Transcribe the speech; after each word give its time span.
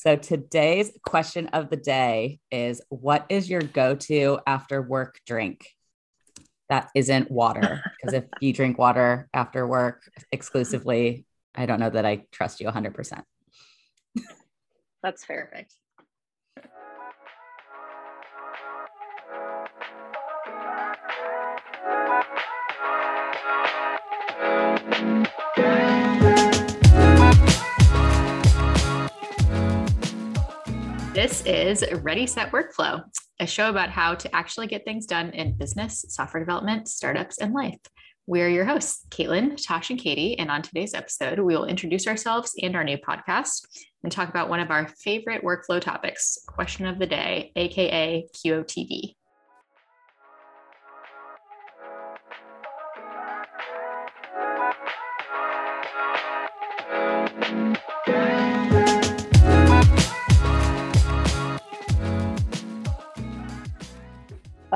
So 0.00 0.16
today's 0.16 0.90
question 1.04 1.48
of 1.48 1.68
the 1.68 1.76
day 1.76 2.38
is 2.50 2.80
what 2.88 3.26
is 3.28 3.50
your 3.50 3.60
go-to 3.60 4.40
after 4.46 4.80
work 4.80 5.20
drink? 5.26 5.60
That 6.70 6.88
isn't 6.94 7.30
water. 7.30 7.82
Because 8.00 8.14
if 8.14 8.24
you 8.40 8.54
drink 8.54 8.78
water 8.78 9.28
after 9.34 9.66
work 9.66 10.00
exclusively, 10.32 11.26
I 11.54 11.66
don't 11.66 11.80
know 11.80 11.90
that 11.90 12.06
I 12.06 12.22
trust 12.32 12.62
you 12.62 12.66
100%. 12.66 13.22
That's 15.02 15.26
perfect. 15.26 15.74
This 31.20 31.44
is 31.44 31.84
Ready 32.00 32.26
Set 32.26 32.50
Workflow, 32.50 33.04
a 33.40 33.46
show 33.46 33.68
about 33.68 33.90
how 33.90 34.14
to 34.14 34.34
actually 34.34 34.68
get 34.68 34.86
things 34.86 35.04
done 35.04 35.28
in 35.32 35.54
business, 35.54 36.02
software 36.08 36.42
development, 36.42 36.88
startups, 36.88 37.36
and 37.36 37.52
life. 37.52 37.78
We're 38.26 38.48
your 38.48 38.64
hosts, 38.64 39.04
Caitlin, 39.10 39.62
Tosh, 39.62 39.90
and 39.90 39.98
Katie. 40.00 40.38
And 40.38 40.50
on 40.50 40.62
today's 40.62 40.94
episode, 40.94 41.38
we 41.38 41.54
will 41.54 41.66
introduce 41.66 42.06
ourselves 42.06 42.54
and 42.62 42.74
our 42.74 42.84
new 42.84 42.96
podcast 42.96 43.66
and 44.02 44.10
talk 44.10 44.30
about 44.30 44.48
one 44.48 44.60
of 44.60 44.70
our 44.70 44.88
favorite 44.88 45.44
workflow 45.44 45.78
topics, 45.78 46.38
question 46.46 46.86
of 46.86 46.98
the 46.98 47.06
day, 47.06 47.52
AKA 47.54 48.26
QOTD. 48.34 49.14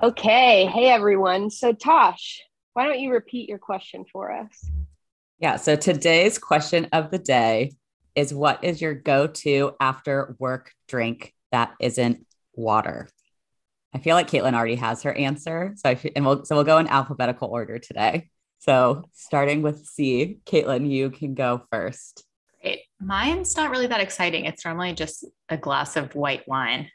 Okay. 0.04 0.66
Hey, 0.66 0.90
everyone. 0.90 1.48
So, 1.48 1.72
Tosh, 1.72 2.42
why 2.74 2.84
don't 2.84 3.00
you 3.00 3.10
repeat 3.10 3.48
your 3.48 3.56
question 3.56 4.04
for 4.12 4.30
us? 4.30 4.70
Yeah. 5.38 5.56
So, 5.56 5.76
today's 5.76 6.36
question 6.36 6.88
of 6.92 7.10
the 7.10 7.18
day 7.18 7.72
is 8.14 8.34
what 8.34 8.62
is 8.62 8.82
your 8.82 8.92
go 8.92 9.28
to 9.28 9.72
after 9.80 10.36
work 10.38 10.72
drink 10.88 11.32
that 11.52 11.72
isn't 11.80 12.26
water? 12.52 13.08
I 13.94 13.98
feel 13.98 14.14
like 14.14 14.28
Caitlin 14.28 14.52
already 14.52 14.74
has 14.74 15.04
her 15.04 15.14
answer. 15.14 15.72
So, 15.76 15.88
I, 15.88 15.98
and 16.14 16.26
we'll, 16.26 16.44
so 16.44 16.54
we'll 16.54 16.64
go 16.64 16.76
in 16.76 16.86
alphabetical 16.86 17.48
order 17.48 17.78
today. 17.78 18.28
So, 18.58 19.04
starting 19.14 19.62
with 19.62 19.86
C, 19.86 20.36
Caitlin, 20.44 20.86
you 20.86 21.08
can 21.08 21.32
go 21.32 21.62
first. 21.72 22.26
Great. 22.60 22.80
Mine's 23.00 23.56
not 23.56 23.70
really 23.70 23.86
that 23.86 24.02
exciting. 24.02 24.44
It's 24.44 24.66
normally 24.66 24.92
just 24.92 25.24
a 25.48 25.56
glass 25.56 25.96
of 25.96 26.14
white 26.14 26.46
wine. 26.46 26.90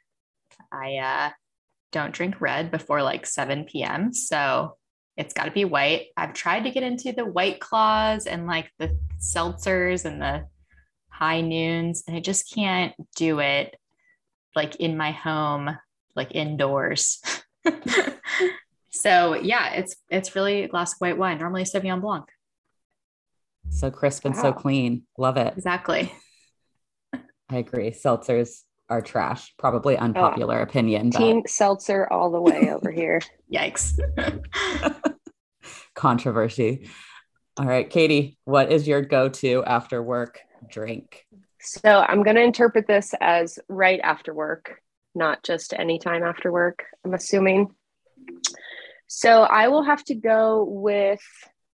I, 0.72 0.98
uh, 0.98 1.30
don't 1.92 2.14
drink 2.14 2.40
red 2.42 2.72
before 2.72 3.02
like 3.02 3.26
7 3.26 3.66
p.m. 3.66 4.14
So 4.14 4.78
it's 5.18 5.34
got 5.34 5.46
to 5.46 5.52
be 5.52 5.66
white. 5.66 6.08
I've 6.16 6.34
tried 6.34 6.64
to 6.64 6.72
get 6.72 6.84
into 6.84 7.12
the 7.12 7.26
white 7.26 7.60
claws 7.60 8.26
and 8.26 8.48
like 8.48 8.72
the 8.78 8.98
seltzers 9.20 10.06
and 10.06 10.22
the 10.22 10.46
high 11.10 11.42
noons, 11.42 12.04
and 12.08 12.16
I 12.16 12.22
just 12.22 12.54
can't 12.54 12.94
do 13.16 13.40
it 13.40 13.76
like 14.56 14.78
in 14.78 14.96
my 14.98 15.12
home, 15.12 15.78
like 16.16 16.34
indoors. 16.36 17.22
so 18.90 19.34
yeah, 19.36 19.74
it's 19.74 19.98
it's 20.10 20.36
really 20.36 20.64
a 20.64 20.68
glass 20.68 20.94
of 20.94 21.00
white 21.00 21.18
wine, 21.18 21.38
normally 21.38 21.64
Sauvignon 21.64 22.02
Blanc. 22.02 22.26
So 23.70 23.92
crisp 23.92 24.26
and 24.26 24.36
wow. 24.36 24.42
so 24.42 24.54
clean. 24.54 25.04
Love 25.18 25.38
it. 25.38 25.54
Exactly. 25.56 26.14
I 27.50 27.58
agree. 27.58 27.92
Seltzers 27.92 28.62
are 28.90 29.02
trash. 29.02 29.54
Probably 29.58 29.98
ah, 29.98 30.04
unpopular 30.04 30.60
oh, 30.60 30.64
opinion. 30.64 31.12
Team 31.12 31.42
but... 31.42 31.50
seltzer 31.50 32.08
all 32.12 32.32
the 32.32 32.42
way 32.42 32.72
over 32.72 32.92
here. 32.92 33.22
Yikes. 33.54 34.00
Controversy. 35.96 36.90
All 37.58 37.66
right, 37.66 37.90
Katie, 37.90 38.38
what 38.46 38.72
is 38.72 38.88
your 38.88 39.02
go 39.02 39.30
to 39.30 39.64
after 39.66 40.02
work 40.02 40.40
drink? 40.70 41.26
So 41.62 42.06
I'm 42.08 42.24
going 42.24 42.38
to 42.38 42.44
interpret 42.44 42.88
this 42.88 43.14
as 43.20 43.60
right 43.68 44.00
after 44.02 44.34
work, 44.34 44.82
not 45.14 45.44
just 45.44 45.74
any 45.74 46.00
time 46.00 46.24
after 46.24 46.52
work, 46.52 46.86
I'm 47.04 47.14
assuming. 47.14 47.76
So 49.08 49.42
I 49.42 49.68
will 49.68 49.84
have 49.84 50.04
to 50.06 50.16
go 50.16 50.64
with, 50.64 51.22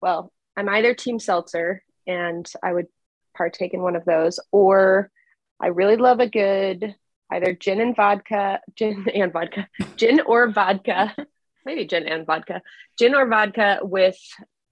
well, 0.01 0.31
I'm 0.55 0.69
either 0.69 0.93
Team 0.93 1.17
Seltzer 1.17 1.83
and 2.05 2.47
I 2.63 2.73
would 2.73 2.87
partake 3.35 3.73
in 3.73 3.81
one 3.81 3.95
of 3.95 4.05
those, 4.05 4.39
or 4.51 5.09
I 5.59 5.67
really 5.67 5.95
love 5.95 6.19
a 6.19 6.29
good 6.29 6.95
either 7.31 7.53
gin 7.53 7.81
and 7.81 7.95
vodka, 7.95 8.59
gin 8.75 9.07
and 9.13 9.33
vodka, 9.33 9.67
gin 9.95 10.21
or 10.21 10.51
vodka, 10.51 11.15
maybe 11.65 11.85
gin 11.85 12.07
and 12.07 12.25
vodka, 12.25 12.61
gin 12.99 13.15
or 13.15 13.27
vodka 13.27 13.79
with 13.81 14.17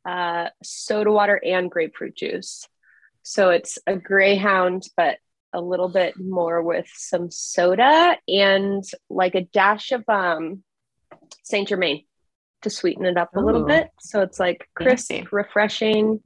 uh, 0.05 0.49
soda 0.63 1.11
water 1.11 1.39
and 1.43 1.71
grapefruit 1.71 2.15
juice. 2.15 2.67
So 3.23 3.49
it's 3.49 3.77
a 3.85 3.95
Greyhound, 3.95 4.83
but 4.97 5.17
a 5.53 5.61
little 5.61 5.89
bit 5.89 6.19
more 6.19 6.61
with 6.61 6.87
some 6.93 7.31
soda 7.31 8.17
and 8.27 8.83
like 9.09 9.35
a 9.35 9.41
dash 9.41 9.91
of 9.91 10.03
um, 10.07 10.63
Saint 11.43 11.67
Germain 11.67 12.05
to 12.61 12.69
sweeten 12.69 13.05
it 13.05 13.17
up 13.17 13.35
a 13.35 13.39
Ooh. 13.39 13.45
little 13.45 13.65
bit. 13.65 13.89
So 13.99 14.21
it's 14.21 14.39
like 14.39 14.67
crisp, 14.75 15.09
Fancy. 15.09 15.27
refreshing. 15.31 16.21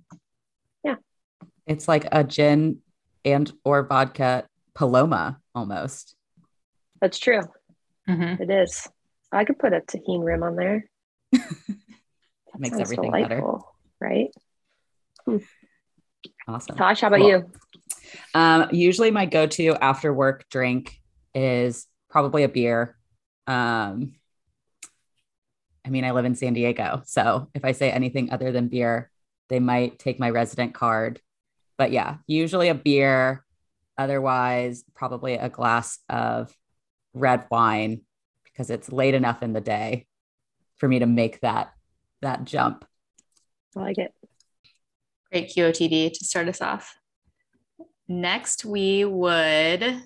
Yeah. 0.84 0.96
It's 1.68 1.88
like 1.88 2.08
a 2.12 2.24
gin 2.24 2.80
and 3.24 3.52
or 3.64 3.84
vodka 3.84 4.46
Paloma 4.74 5.40
almost. 5.56 6.16
That's 7.04 7.20
true. 7.20 7.42
Mm-hmm. 8.08 8.44
It 8.44 8.50
is. 8.50 8.88
I 9.30 9.44
could 9.44 9.60
put 9.60 9.74
a 9.74 9.82
Tajín 9.82 10.24
rim 10.24 10.42
on 10.42 10.56
there. 10.56 10.90
That 12.54 12.60
makes 12.60 12.78
everything 12.78 13.12
better, 13.12 13.42
right? 14.00 14.28
Hmm. 15.26 15.38
Awesome. 16.48 16.76
Tosh, 16.76 17.02
how 17.02 17.08
about 17.08 17.22
cool. 17.22 17.30
you? 17.30 17.52
Um, 18.36 18.68
usually, 18.72 19.10
my 19.10 19.26
go-to 19.26 19.76
after 19.82 20.14
work 20.14 20.48
drink 20.52 21.02
is 21.34 21.88
probably 22.12 22.44
a 22.44 22.48
beer. 22.48 22.96
Um, 23.48 24.14
I 25.84 25.90
mean, 25.90 26.06
I 26.06 26.12
live 26.12 26.26
in 26.26 26.36
San 26.36 26.54
Diego, 26.54 27.02
so 27.06 27.50
if 27.56 27.66
I 27.66 27.72
say 27.72 27.90
anything 27.90 28.32
other 28.32 28.52
than 28.52 28.68
beer, 28.68 29.10
they 29.50 29.60
might 29.60 29.98
take 29.98 30.20
my 30.20 30.30
resident 30.30 30.76
card. 30.76 31.20
But 31.76 31.92
yeah, 31.92 32.18
usually 32.28 32.70
a 32.70 32.76
beer. 32.76 33.44
Otherwise, 33.98 34.84
probably 34.94 35.34
a 35.34 35.50
glass 35.50 35.98
of 36.08 36.56
red 37.14 37.46
wine 37.50 38.02
because 38.44 38.70
it's 38.70 38.92
late 38.92 39.14
enough 39.14 39.42
in 39.44 39.54
the 39.54 39.62
day 39.62 40.06
for 40.78 40.88
me 40.88 41.00
to 41.00 41.06
make 41.06 41.42
that 41.42 41.74
that 42.22 42.44
jump. 42.46 42.86
I 43.76 43.80
like 43.82 43.98
it. 43.98 44.14
Great 45.32 45.50
QOTD 45.50 46.14
to 46.14 46.26
start 46.26 46.48
us 46.48 46.62
off. 46.62 46.96
Next, 48.08 48.66
we 48.66 49.06
would 49.06 50.04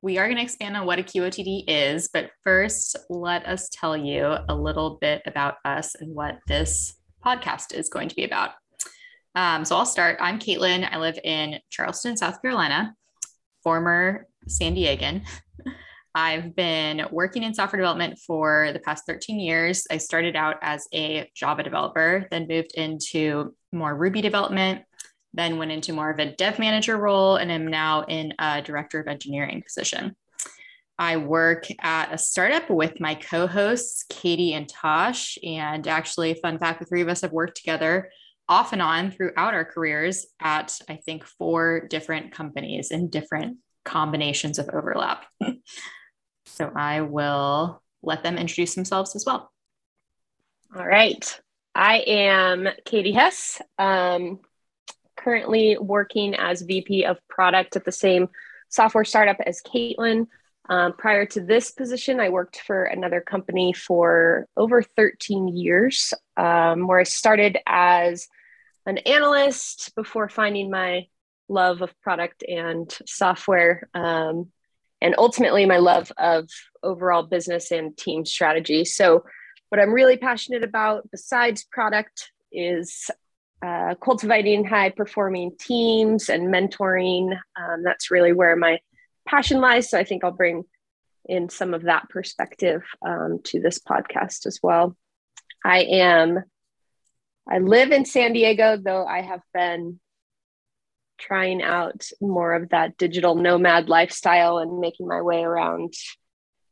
we 0.00 0.18
are 0.18 0.26
going 0.26 0.36
to 0.36 0.42
expand 0.42 0.76
on 0.76 0.86
what 0.86 1.00
a 1.00 1.02
QOTD 1.02 1.64
is, 1.66 2.08
but 2.12 2.30
first, 2.44 2.96
let 3.10 3.44
us 3.46 3.68
tell 3.68 3.96
you 3.96 4.36
a 4.48 4.54
little 4.54 4.96
bit 5.00 5.22
about 5.26 5.56
us 5.64 5.96
and 5.96 6.14
what 6.14 6.38
this 6.46 6.94
podcast 7.24 7.74
is 7.74 7.88
going 7.88 8.08
to 8.08 8.14
be 8.14 8.24
about. 8.24 8.50
Um, 9.34 9.64
so 9.64 9.76
I'll 9.76 9.86
start. 9.86 10.18
I'm 10.20 10.38
Caitlin. 10.38 10.88
I 10.88 10.98
live 10.98 11.18
in 11.24 11.58
Charleston, 11.70 12.16
South 12.16 12.40
Carolina, 12.40 12.94
former 13.62 14.26
San 14.46 14.76
Diegan. 14.76 15.22
I've 16.14 16.56
been 16.56 17.06
working 17.10 17.42
in 17.42 17.54
software 17.54 17.80
development 17.80 18.18
for 18.18 18.70
the 18.72 18.80
past 18.80 19.04
13 19.06 19.38
years. 19.38 19.86
I 19.90 19.98
started 19.98 20.36
out 20.36 20.56
as 20.62 20.86
a 20.92 21.30
Java 21.34 21.62
developer, 21.62 22.26
then 22.30 22.48
moved 22.48 22.72
into 22.74 23.54
more 23.72 23.94
Ruby 23.94 24.20
development, 24.20 24.82
then 25.34 25.58
went 25.58 25.72
into 25.72 25.92
more 25.92 26.10
of 26.10 26.18
a 26.18 26.34
dev 26.34 26.58
manager 26.58 26.96
role, 26.96 27.36
and 27.36 27.52
am 27.52 27.66
now 27.66 28.04
in 28.04 28.32
a 28.38 28.62
director 28.62 29.00
of 29.00 29.06
engineering 29.06 29.62
position. 29.62 30.16
I 30.98 31.16
work 31.16 31.66
at 31.80 32.12
a 32.12 32.18
startup 32.18 32.68
with 32.68 33.00
my 33.00 33.14
co 33.14 33.46
hosts, 33.46 34.04
Katie 34.08 34.54
and 34.54 34.68
Tosh. 34.68 35.38
And 35.44 35.86
actually, 35.86 36.34
fun 36.34 36.58
fact 36.58 36.80
the 36.80 36.86
three 36.86 37.02
of 37.02 37.08
us 37.08 37.20
have 37.20 37.32
worked 37.32 37.56
together 37.56 38.10
off 38.48 38.72
and 38.72 38.82
on 38.82 39.10
throughout 39.10 39.54
our 39.54 39.64
careers 39.64 40.26
at, 40.40 40.76
I 40.88 40.96
think, 40.96 41.24
four 41.24 41.86
different 41.88 42.32
companies 42.32 42.90
in 42.90 43.10
different 43.10 43.58
combinations 43.84 44.58
of 44.58 44.70
overlap. 44.72 45.26
So 46.58 46.72
I 46.74 47.02
will 47.02 47.80
let 48.02 48.24
them 48.24 48.36
introduce 48.36 48.74
themselves 48.74 49.14
as 49.14 49.24
well. 49.24 49.52
All 50.76 50.84
right. 50.84 51.40
I 51.72 51.98
am 51.98 52.68
Katie 52.84 53.12
Hess, 53.12 53.62
um, 53.78 54.40
currently 55.16 55.78
working 55.78 56.34
as 56.34 56.62
VP 56.62 57.04
of 57.04 57.16
product 57.28 57.76
at 57.76 57.84
the 57.84 57.92
same 57.92 58.28
software 58.68 59.04
startup 59.04 59.36
as 59.46 59.62
Caitlin. 59.62 60.26
Um, 60.68 60.94
prior 60.94 61.24
to 61.26 61.40
this 61.40 61.70
position, 61.70 62.18
I 62.18 62.28
worked 62.28 62.60
for 62.66 62.84
another 62.84 63.20
company 63.20 63.72
for 63.72 64.48
over 64.56 64.82
13 64.82 65.46
years, 65.46 66.12
um, 66.36 66.88
where 66.88 66.98
I 66.98 67.04
started 67.04 67.56
as 67.66 68.26
an 68.84 68.98
analyst 68.98 69.94
before 69.94 70.28
finding 70.28 70.70
my 70.72 71.06
love 71.48 71.82
of 71.82 71.98
product 72.00 72.42
and 72.42 72.92
software. 73.06 73.88
Um, 73.94 74.50
and 75.00 75.14
ultimately 75.18 75.66
my 75.66 75.78
love 75.78 76.12
of 76.18 76.48
overall 76.82 77.22
business 77.22 77.70
and 77.70 77.96
team 77.96 78.24
strategy. 78.24 78.84
So, 78.84 79.24
what 79.70 79.80
I'm 79.80 79.92
really 79.92 80.16
passionate 80.16 80.64
about 80.64 81.10
besides 81.10 81.64
product 81.70 82.30
is 82.50 83.10
uh, 83.64 83.94
cultivating 84.02 84.64
high 84.64 84.90
performing 84.90 85.52
teams 85.60 86.30
and 86.30 86.48
mentoring. 86.48 87.36
Um, 87.56 87.82
that's 87.82 88.10
really 88.10 88.32
where 88.32 88.56
my 88.56 88.78
passion 89.26 89.60
lies. 89.60 89.90
So, 89.90 89.98
I 89.98 90.04
think 90.04 90.24
I'll 90.24 90.32
bring 90.32 90.64
in 91.26 91.48
some 91.48 91.74
of 91.74 91.82
that 91.82 92.08
perspective 92.08 92.82
um, 93.06 93.40
to 93.44 93.60
this 93.60 93.78
podcast 93.78 94.46
as 94.46 94.58
well. 94.62 94.96
I 95.64 95.80
am, 95.80 96.42
I 97.48 97.58
live 97.58 97.92
in 97.92 98.04
San 98.04 98.32
Diego, 98.32 98.78
though 98.82 99.04
I 99.04 99.20
have 99.20 99.42
been 99.52 100.00
trying 101.18 101.62
out 101.62 102.06
more 102.20 102.54
of 102.54 102.70
that 102.70 102.96
digital 102.96 103.34
nomad 103.34 103.88
lifestyle 103.88 104.58
and 104.58 104.80
making 104.80 105.06
my 105.06 105.20
way 105.20 105.42
around 105.42 105.94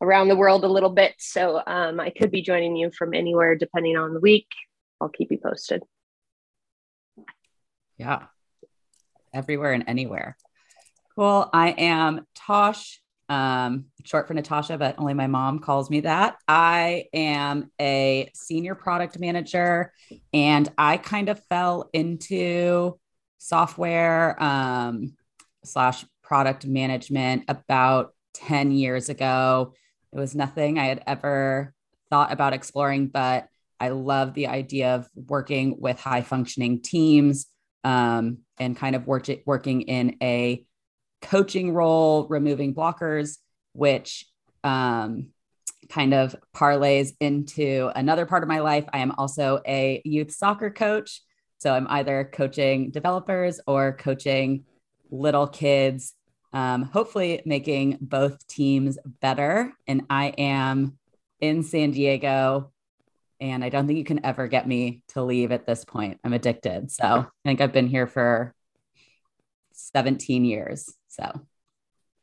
around 0.00 0.28
the 0.28 0.36
world 0.36 0.64
a 0.64 0.68
little 0.68 0.90
bit. 0.90 1.14
So 1.18 1.60
um, 1.66 2.00
I 2.00 2.10
could 2.10 2.30
be 2.30 2.42
joining 2.42 2.76
you 2.76 2.90
from 2.96 3.14
anywhere 3.14 3.56
depending 3.56 3.96
on 3.96 4.14
the 4.14 4.20
week. 4.20 4.48
I'll 5.00 5.08
keep 5.08 5.30
you 5.30 5.38
posted. 5.38 5.82
Yeah, 7.98 8.24
everywhere 9.32 9.72
and 9.72 9.84
anywhere. 9.86 10.36
Cool. 11.14 11.48
I 11.52 11.70
am 11.70 12.26
Tosh, 12.34 13.00
um, 13.30 13.86
short 14.04 14.28
for 14.28 14.34
Natasha, 14.34 14.76
but 14.76 14.96
only 14.98 15.14
my 15.14 15.26
mom 15.26 15.60
calls 15.60 15.88
me 15.88 16.00
that. 16.00 16.36
I 16.46 17.06
am 17.14 17.70
a 17.80 18.30
senior 18.34 18.74
product 18.74 19.18
manager 19.18 19.92
and 20.34 20.68
I 20.76 20.98
kind 20.98 21.30
of 21.30 21.42
fell 21.46 21.88
into 21.92 22.98
software 23.46 24.42
um, 24.42 25.14
slash 25.64 26.04
product 26.24 26.66
management 26.66 27.44
about 27.46 28.12
10 28.34 28.72
years 28.72 29.08
ago. 29.08 29.72
It 30.12 30.18
was 30.18 30.34
nothing 30.34 30.80
I 30.80 30.86
had 30.86 31.04
ever 31.06 31.72
thought 32.10 32.32
about 32.32 32.54
exploring, 32.54 33.06
but 33.06 33.46
I 33.78 33.90
love 33.90 34.34
the 34.34 34.48
idea 34.48 34.96
of 34.96 35.08
working 35.14 35.76
with 35.78 36.00
high 36.00 36.22
functioning 36.22 36.82
teams 36.82 37.46
um, 37.84 38.38
and 38.58 38.76
kind 38.76 38.96
of 38.96 39.06
work, 39.06 39.28
working 39.44 39.82
in 39.82 40.16
a 40.20 40.66
coaching 41.22 41.72
role, 41.72 42.26
removing 42.28 42.74
blockers, 42.74 43.36
which 43.74 44.26
um, 44.64 45.28
kind 45.88 46.14
of 46.14 46.34
parlays 46.52 47.12
into 47.20 47.92
another 47.94 48.26
part 48.26 48.42
of 48.42 48.48
my 48.48 48.58
life. 48.58 48.86
I 48.92 48.98
am 48.98 49.12
also 49.12 49.60
a 49.64 50.02
youth 50.04 50.32
soccer 50.32 50.70
coach. 50.70 51.22
So 51.58 51.72
I'm 51.72 51.86
either 51.88 52.28
coaching 52.32 52.90
developers 52.90 53.60
or 53.66 53.92
coaching 53.92 54.64
little 55.10 55.46
kids, 55.46 56.14
um, 56.52 56.82
hopefully 56.82 57.42
making 57.44 57.98
both 58.00 58.46
teams 58.46 58.98
better. 59.20 59.72
And 59.86 60.02
I 60.10 60.26
am 60.38 60.98
in 61.40 61.62
San 61.62 61.90
Diego. 61.92 62.72
And 63.40 63.62
I 63.62 63.68
don't 63.68 63.86
think 63.86 63.98
you 63.98 64.04
can 64.04 64.24
ever 64.24 64.48
get 64.48 64.66
me 64.66 65.02
to 65.08 65.22
leave 65.22 65.52
at 65.52 65.66
this 65.66 65.84
point. 65.84 66.18
I'm 66.24 66.32
addicted. 66.32 66.90
So 66.90 67.04
I 67.04 67.26
think 67.44 67.60
I've 67.60 67.72
been 67.72 67.88
here 67.88 68.06
for 68.06 68.54
17 69.72 70.44
years. 70.44 70.94
So 71.08 71.24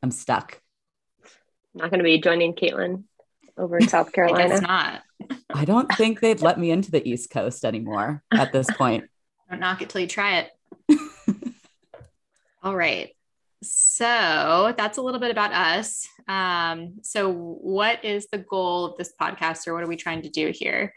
I'm 0.02 0.10
stuck. 0.10 0.60
Not 1.72 1.90
going 1.90 1.98
to 1.98 2.04
be 2.04 2.20
joining 2.20 2.54
Caitlin 2.54 3.04
over 3.56 3.78
in 3.78 3.88
South 3.88 4.12
Carolina. 4.12 4.56
I 4.56 4.60
not. 4.60 5.02
I 5.52 5.64
don't 5.64 5.90
think 5.92 6.20
they'd 6.20 6.42
let 6.42 6.58
me 6.58 6.70
into 6.70 6.90
the 6.90 7.06
East 7.08 7.30
Coast 7.30 7.64
anymore 7.64 8.22
at 8.32 8.52
this 8.52 8.68
point. 8.76 9.04
Don't 9.54 9.60
knock 9.60 9.82
it 9.82 9.88
till 9.88 10.00
you 10.00 10.08
try 10.08 10.38
it. 10.88 10.98
All 12.64 12.74
right. 12.74 13.10
So 13.62 14.74
that's 14.76 14.98
a 14.98 15.02
little 15.02 15.20
bit 15.20 15.30
about 15.30 15.52
us. 15.52 16.08
Um, 16.26 16.94
so, 17.02 17.32
what 17.32 18.04
is 18.04 18.26
the 18.32 18.38
goal 18.38 18.86
of 18.86 18.96
this 18.98 19.12
podcast, 19.20 19.68
or 19.68 19.74
what 19.74 19.84
are 19.84 19.86
we 19.86 19.94
trying 19.94 20.22
to 20.22 20.28
do 20.28 20.50
here? 20.52 20.92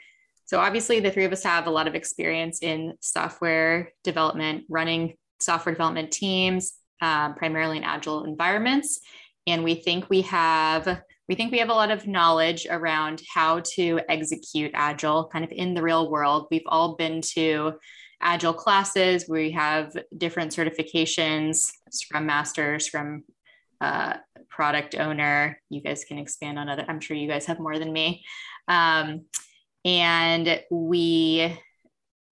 So, 0.46 0.60
obviously, 0.60 1.00
the 1.00 1.12
three 1.12 1.26
of 1.26 1.32
us 1.32 1.44
have 1.44 1.68
a 1.68 1.70
lot 1.70 1.88
of 1.88 1.94
experience 1.94 2.64
in 2.64 2.96
software 3.00 3.92
development, 4.04 4.64
running 4.70 5.18
software 5.40 5.76
development 5.76 6.10
teams, 6.10 6.74
um, 7.00 7.36
primarily 7.36 7.78
in 7.78 7.84
agile 7.84 8.24
environments, 8.24 9.02
and 9.46 9.64
we 9.64 9.76
think 9.76 10.10
we 10.10 10.24
have 10.24 11.04
we 11.30 11.36
think 11.36 11.52
we 11.52 11.60
have 11.60 11.70
a 11.70 11.74
lot 11.74 11.92
of 11.92 12.08
knowledge 12.08 12.66
around 12.68 13.22
how 13.32 13.60
to 13.76 14.00
execute 14.10 14.72
agile, 14.74 15.30
kind 15.32 15.46
of 15.46 15.52
in 15.52 15.76
the 15.76 15.84
real 15.84 16.10
world. 16.10 16.48
We've 16.50 16.62
all 16.66 16.96
been 16.96 17.22
to 17.36 17.74
agile 18.22 18.54
classes. 18.54 19.26
We 19.28 19.52
have 19.52 19.96
different 20.16 20.52
certifications, 20.52 21.72
Scrum 21.92 22.26
Masters, 22.26 22.88
from 22.88 23.24
uh, 23.80 24.18
product 24.50 24.96
owner. 24.96 25.60
You 25.70 25.82
guys 25.82 26.04
can 26.04 26.18
expand 26.18 26.58
on 26.58 26.70
other. 26.70 26.86
I'm 26.88 27.00
sure 27.00 27.16
you 27.16 27.28
guys 27.28 27.46
have 27.46 27.60
more 27.60 27.78
than 27.78 27.94
me. 27.94 28.24
Um, 28.68 29.26
and 29.86 30.62
we 30.70 31.58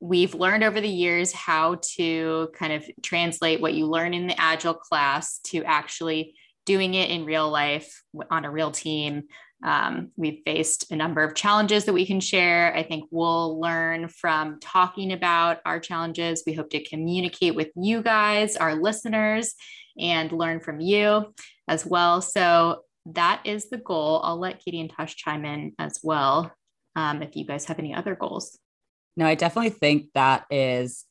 we've 0.02 0.36
learned 0.36 0.64
over 0.64 0.82
the 0.82 0.88
years 0.88 1.32
how 1.32 1.80
to 1.96 2.50
kind 2.54 2.74
of 2.74 2.86
translate 3.02 3.62
what 3.62 3.74
you 3.74 3.86
learn 3.86 4.14
in 4.14 4.28
the 4.28 4.40
agile 4.40 4.74
class 4.74 5.40
to 5.40 5.64
actually 5.64 6.36
doing 6.66 6.94
it 6.96 7.10
in 7.10 7.26
real 7.26 7.50
life 7.50 8.04
on 8.30 8.46
a 8.46 8.52
real 8.52 8.72
team 8.72 9.24
um, 9.64 10.12
we've 10.16 10.42
faced 10.46 10.92
a 10.92 10.96
number 10.96 11.24
of 11.24 11.36
challenges 11.36 11.86
that 11.86 11.94
we 11.94 12.06
can 12.06 12.20
share. 12.20 12.76
I 12.76 12.84
think 12.84 13.08
we'll 13.10 13.60
learn 13.60 14.08
from 14.10 14.60
talking 14.60 15.14
about 15.14 15.60
our 15.66 15.80
challenges. 15.80 16.44
We 16.46 16.54
hope 16.54 16.70
to 16.72 16.84
communicate 16.84 17.56
with 17.56 17.70
you 17.76 18.02
guys, 18.02 18.58
our 18.58 18.76
listeners, 18.76 19.56
and 20.00 20.32
learn 20.32 20.60
from 20.60 20.80
you 20.80 21.34
as 21.68 21.86
well. 21.86 22.22
So 22.22 22.82
that 23.08 23.42
is 23.46 23.70
the 23.70 23.78
goal. 23.78 24.22
I'll 24.24 24.40
let 24.40 24.64
Katie 24.64 24.82
and 24.82 24.90
Tosh 24.90 25.16
chime 25.16 25.46
in 25.46 25.74
as 25.80 26.00
well 26.04 26.52
um, 26.96 27.22
if 27.22 27.36
you 27.36 27.46
guys 27.46 27.66
have 27.66 27.80
any 27.80 27.94
other 27.94 28.16
goals. 28.16 28.58
No, 29.18 29.26
I 29.26 29.36
definitely 29.36 29.72
think 29.72 30.08
that 30.14 30.46
is 30.50 31.06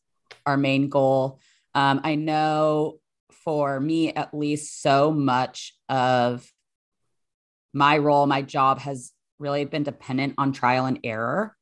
our 0.45 0.57
main 0.57 0.89
goal. 0.89 1.41
Um, 1.75 2.01
I 2.05 2.15
know 2.15 2.99
for 3.45 3.81
me, 3.81 4.13
at 4.13 4.35
least, 4.35 4.83
so 4.83 5.11
much 5.11 5.75
of 5.89 6.51
my 7.75 7.99
role, 7.99 8.27
my 8.27 8.41
job 8.41 8.79
has 8.79 9.13
really 9.39 9.65
been 9.65 9.83
dependent 9.83 10.35
on 10.39 10.53
trial 10.53 10.87
and 10.87 11.01
error 11.05 11.55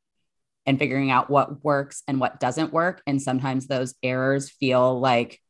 and 0.66 0.78
figuring 0.78 1.10
out 1.10 1.30
what 1.30 1.64
works 1.64 2.02
and 2.06 2.20
what 2.20 2.38
doesn't 2.38 2.72
work. 2.72 3.02
And 3.06 3.20
sometimes 3.20 3.66
those 3.66 3.94
errors 4.02 4.50
feel 4.50 5.00
like 5.00 5.40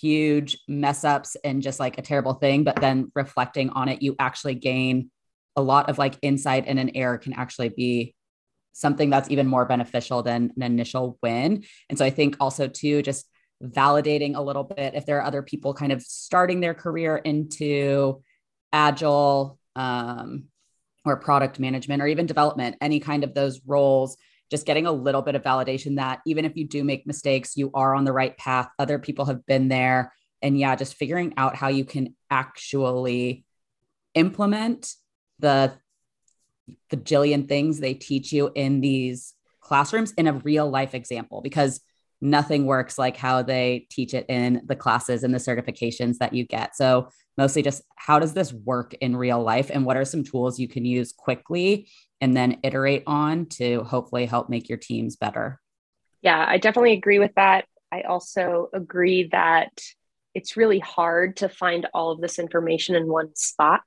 huge 0.00 0.58
mess 0.66 1.04
ups 1.04 1.36
and 1.44 1.62
just 1.62 1.78
like 1.78 1.98
a 1.98 2.02
terrible 2.02 2.34
thing. 2.34 2.64
But 2.64 2.76
then 2.76 3.12
reflecting 3.14 3.70
on 3.70 3.88
it, 3.88 4.02
you 4.02 4.16
actually 4.18 4.54
gain 4.54 5.10
a 5.54 5.62
lot 5.62 5.90
of 5.90 5.98
like 5.98 6.16
insight, 6.22 6.64
and 6.66 6.78
an 6.78 6.96
error 6.96 7.18
can 7.18 7.34
actually 7.34 7.68
be 7.68 8.14
something 8.72 9.10
that's 9.10 9.30
even 9.30 9.46
more 9.46 9.66
beneficial 9.66 10.22
than 10.22 10.50
an 10.56 10.62
initial 10.62 11.18
win. 11.22 11.62
And 11.90 11.98
so 11.98 12.06
I 12.06 12.10
think 12.10 12.36
also, 12.40 12.68
too, 12.68 13.02
just 13.02 13.26
validating 13.62 14.34
a 14.34 14.40
little 14.40 14.64
bit 14.64 14.94
if 14.94 15.04
there 15.04 15.18
are 15.18 15.24
other 15.24 15.42
people 15.42 15.74
kind 15.74 15.92
of 15.92 16.00
starting 16.00 16.60
their 16.60 16.74
career 16.74 17.16
into 17.16 18.22
agile 18.72 19.58
um, 19.76 20.44
or 21.04 21.16
product 21.16 21.58
management 21.58 22.02
or 22.02 22.06
even 22.06 22.26
development, 22.26 22.76
any 22.80 23.00
kind 23.00 23.24
of 23.24 23.34
those 23.34 23.60
roles, 23.66 24.16
just 24.50 24.66
getting 24.66 24.86
a 24.86 24.92
little 24.92 25.22
bit 25.22 25.34
of 25.34 25.42
validation 25.42 25.96
that 25.96 26.20
even 26.26 26.44
if 26.44 26.56
you 26.56 26.66
do 26.66 26.84
make 26.84 27.06
mistakes, 27.06 27.56
you 27.56 27.70
are 27.74 27.94
on 27.94 28.04
the 28.04 28.12
right 28.12 28.36
path. 28.36 28.68
Other 28.78 28.98
people 28.98 29.24
have 29.26 29.44
been 29.46 29.68
there. 29.68 30.12
And 30.42 30.58
yeah, 30.58 30.76
just 30.76 30.94
figuring 30.94 31.34
out 31.36 31.56
how 31.56 31.68
you 31.68 31.84
can 31.84 32.14
actually 32.30 33.44
implement 34.14 34.94
the 35.38 35.72
the 36.90 36.96
jillion 36.96 37.48
things 37.48 37.80
they 37.80 37.94
teach 37.94 38.32
you 38.32 38.50
in 38.54 38.80
these 38.80 39.34
classrooms 39.60 40.12
in 40.12 40.26
a 40.26 40.32
real 40.32 40.68
life 40.68 40.94
example 40.94 41.40
because 41.40 41.80
nothing 42.20 42.66
works 42.66 42.98
like 42.98 43.16
how 43.16 43.42
they 43.42 43.86
teach 43.90 44.14
it 44.14 44.26
in 44.28 44.62
the 44.66 44.76
classes 44.76 45.24
and 45.24 45.34
the 45.34 45.38
certifications 45.38 46.18
that 46.18 46.32
you 46.32 46.44
get. 46.44 46.76
So 46.76 47.08
mostly 47.36 47.62
just 47.62 47.82
how 47.96 48.18
does 48.18 48.34
this 48.34 48.52
work 48.52 48.94
in 48.94 49.16
real 49.16 49.42
life 49.42 49.70
and 49.72 49.84
what 49.84 49.96
are 49.96 50.04
some 50.04 50.24
tools 50.24 50.58
you 50.58 50.68
can 50.68 50.84
use 50.84 51.12
quickly 51.12 51.88
and 52.20 52.36
then 52.36 52.58
iterate 52.62 53.02
on 53.06 53.46
to 53.46 53.82
hopefully 53.84 54.26
help 54.26 54.48
make 54.48 54.68
your 54.68 54.78
teams 54.78 55.16
better. 55.16 55.60
Yeah, 56.22 56.44
I 56.46 56.58
definitely 56.58 56.92
agree 56.92 57.18
with 57.18 57.34
that. 57.34 57.64
I 57.90 58.02
also 58.02 58.68
agree 58.72 59.28
that 59.32 59.72
it's 60.34 60.56
really 60.56 60.78
hard 60.78 61.36
to 61.38 61.48
find 61.48 61.86
all 61.92 62.10
of 62.10 62.20
this 62.20 62.38
information 62.38 62.94
in 62.94 63.06
one 63.06 63.34
spot. 63.34 63.82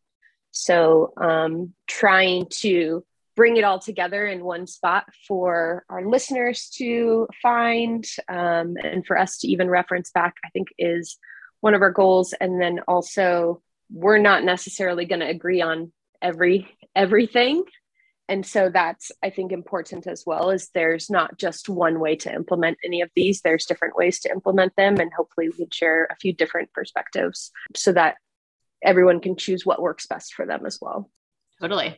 So, 0.52 1.14
um, 1.18 1.74
trying 1.88 2.48
to 2.62 3.04
bring 3.36 3.58
it 3.58 3.64
all 3.64 3.80
together 3.80 4.26
in 4.26 4.44
one 4.44 4.68
spot 4.68 5.06
for 5.28 5.84
our 5.90 6.06
listeners 6.06 6.70
to 6.78 7.28
find 7.42 8.06
um, 8.30 8.78
and 8.82 9.06
for 9.06 9.18
us 9.18 9.40
to 9.40 9.48
even 9.48 9.70
reference 9.70 10.12
back, 10.12 10.36
I 10.46 10.50
think 10.50 10.70
is 10.78 11.18
one 11.66 11.74
of 11.74 11.82
our 11.82 11.92
goals 11.92 12.34
and 12.40 12.62
then 12.62 12.80
also 12.88 13.60
we're 13.92 14.20
not 14.20 14.44
necessarily 14.44 15.06
going 15.06 15.22
to 15.22 15.28
agree 15.28 15.62
on 15.62 15.92
every 16.22 16.68
everything 16.96 17.64
and 18.30 18.46
so 18.46 18.70
that's 18.70 19.12
i 19.24 19.32
think 19.32 19.52
important 19.52 20.06
as 20.06 20.24
well 20.28 20.52
is 20.52 20.70
there's 20.76 21.10
not 21.10 21.40
just 21.40 21.68
one 21.68 22.00
way 22.00 22.16
to 22.16 22.32
implement 22.32 22.78
any 22.86 23.02
of 23.02 23.10
these 23.16 23.42
there's 23.42 23.66
different 23.66 23.96
ways 23.96 24.20
to 24.20 24.30
implement 24.30 24.76
them 24.76 25.00
and 25.00 25.12
hopefully 25.12 25.50
we 25.50 25.56
can 25.56 25.70
share 25.72 26.08
a 26.12 26.16
few 26.18 26.32
different 26.32 26.72
perspectives 26.72 27.52
so 27.76 27.92
that 27.92 28.16
everyone 28.84 29.20
can 29.20 29.36
choose 29.36 29.66
what 29.66 29.82
works 29.82 30.06
best 30.06 30.34
for 30.34 30.46
them 30.46 30.66
as 30.66 30.78
well. 30.82 31.10
Totally. 31.60 31.98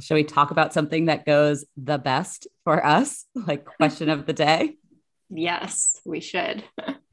Shall 0.00 0.16
we 0.16 0.24
talk 0.24 0.50
about 0.50 0.72
something 0.72 1.06
that 1.06 1.26
goes 1.26 1.64
the 1.76 1.98
best 1.98 2.46
for 2.64 2.84
us, 2.84 3.26
like 3.34 3.64
question 3.64 4.08
of 4.08 4.26
the 4.26 4.32
day? 4.32 4.76
Yes, 5.30 6.00
we 6.04 6.20
should. 6.20 6.64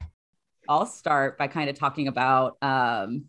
I'll 0.68 0.86
start 0.86 1.38
by 1.38 1.48
kind 1.48 1.68
of 1.68 1.78
talking 1.78 2.08
about 2.08 2.56
um, 2.62 3.24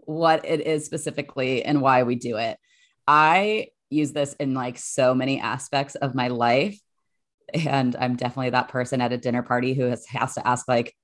what 0.00 0.44
it 0.44 0.66
is 0.66 0.84
specifically 0.84 1.64
and 1.64 1.80
why 1.80 2.02
we 2.02 2.14
do 2.14 2.36
it. 2.36 2.58
I 3.06 3.68
use 3.90 4.12
this 4.12 4.34
in 4.34 4.54
like 4.54 4.78
so 4.78 5.14
many 5.14 5.40
aspects 5.40 5.94
of 5.94 6.14
my 6.14 6.28
life. 6.28 6.78
And 7.54 7.96
I'm 7.96 8.16
definitely 8.16 8.50
that 8.50 8.68
person 8.68 9.00
at 9.00 9.12
a 9.12 9.16
dinner 9.16 9.42
party 9.42 9.72
who 9.72 9.84
has, 9.84 10.04
has 10.06 10.34
to 10.34 10.46
ask 10.46 10.68
like 10.68 10.94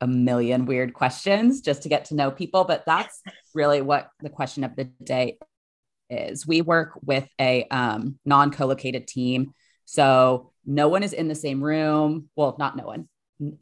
a 0.00 0.06
million 0.06 0.66
weird 0.66 0.92
questions 0.92 1.60
just 1.62 1.82
to 1.82 1.88
get 1.88 2.06
to 2.06 2.14
know 2.14 2.30
people. 2.30 2.64
But 2.64 2.84
that's 2.86 3.22
really 3.54 3.80
what 3.80 4.10
the 4.20 4.28
question 4.28 4.64
of 4.64 4.76
the 4.76 4.84
day 4.84 5.38
is. 6.10 6.46
We 6.46 6.60
work 6.60 6.98
with 7.02 7.26
a 7.40 7.66
um, 7.70 8.18
non 8.24 8.50
co-located 8.50 9.06
team. 9.06 9.52
So 9.84 10.52
no 10.66 10.88
one 10.88 11.02
is 11.02 11.12
in 11.14 11.28
the 11.28 11.34
same 11.34 11.62
room. 11.62 12.28
Well, 12.36 12.56
not 12.58 12.76
no 12.76 12.84
one, 12.84 13.08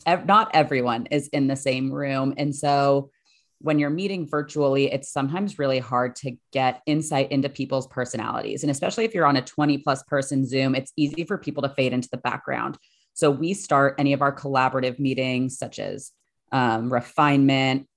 not 0.07 0.51
everyone 0.55 1.07
is 1.07 1.29
in 1.29 1.47
the 1.47 1.57
same 1.57 1.93
room. 1.93 2.35
And 2.37 2.55
so 2.55 3.11
when 3.59 3.79
you're 3.79 3.91
meeting 3.91 4.29
virtually, 4.29 4.93
it's 4.93 5.11
sometimes 5.11 5.59
really 5.59 5.79
hard 5.79 6.15
to 6.17 6.37
get 6.53 6.83
insight 6.87 7.33
into 7.33 7.49
people's 7.49 7.87
personalities. 7.87 8.63
And 8.63 8.71
especially 8.71 9.05
if 9.05 9.15
you're 9.15 9.27
on 9.27 9.37
a 9.37 9.43
20 9.43 9.79
plus 9.79 10.03
person 10.05 10.47
Zoom, 10.47 10.75
it's 10.75 10.93
easy 10.97 11.25
for 11.25 11.39
people 11.39 11.63
to 11.63 11.71
fade 11.71 11.93
into 11.93 12.09
the 12.11 12.19
background. 12.19 12.79
So 13.15 13.31
we 13.31 13.55
start 13.55 13.95
any 13.99 14.13
of 14.13 14.21
our 14.21 14.35
collaborative 14.35 14.99
meetings, 14.99 15.59
such 15.59 15.79
as 15.79 16.13
um, 16.53 16.93
refinement 16.93 17.89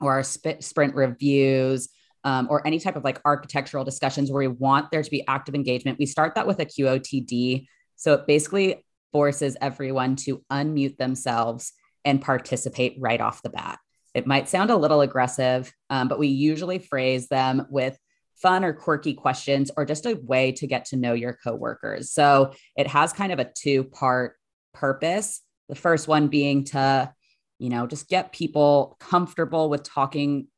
or 0.00 0.12
our 0.12 0.22
sp- 0.22 0.60
sprint 0.60 0.94
reviews. 0.94 1.88
Um, 2.24 2.48
or 2.50 2.66
any 2.66 2.80
type 2.80 2.96
of 2.96 3.04
like 3.04 3.20
architectural 3.24 3.84
discussions 3.84 4.30
where 4.30 4.40
we 4.40 4.48
want 4.48 4.90
there 4.90 5.02
to 5.02 5.10
be 5.10 5.24
active 5.28 5.54
engagement. 5.54 6.00
We 6.00 6.04
start 6.04 6.34
that 6.34 6.48
with 6.48 6.58
a 6.58 6.66
QOTD. 6.66 7.66
So 7.94 8.14
it 8.14 8.26
basically 8.26 8.84
forces 9.12 9.56
everyone 9.60 10.16
to 10.16 10.42
unmute 10.50 10.96
themselves 10.96 11.72
and 12.04 12.22
participate 12.22 12.96
right 12.98 13.20
off 13.20 13.42
the 13.42 13.50
bat. 13.50 13.78
It 14.14 14.26
might 14.26 14.48
sound 14.48 14.70
a 14.70 14.76
little 14.76 15.00
aggressive, 15.00 15.72
um, 15.90 16.08
but 16.08 16.18
we 16.18 16.28
usually 16.28 16.78
phrase 16.78 17.28
them 17.28 17.66
with 17.70 17.98
fun 18.36 18.64
or 18.64 18.72
quirky 18.72 19.14
questions 19.14 19.70
or 19.76 19.84
just 19.84 20.06
a 20.06 20.14
way 20.14 20.52
to 20.52 20.66
get 20.66 20.86
to 20.86 20.96
know 20.96 21.12
your 21.12 21.38
coworkers. 21.44 22.12
So 22.12 22.52
it 22.76 22.86
has 22.86 23.12
kind 23.12 23.32
of 23.32 23.38
a 23.38 23.50
two 23.52 23.84
part 23.84 24.36
purpose. 24.72 25.42
The 25.68 25.74
first 25.74 26.08
one 26.08 26.28
being 26.28 26.64
to, 26.66 27.12
you 27.58 27.68
know, 27.68 27.86
just 27.86 28.08
get 28.08 28.32
people 28.32 28.96
comfortable 29.00 29.68
with 29.68 29.82
talking 29.82 30.48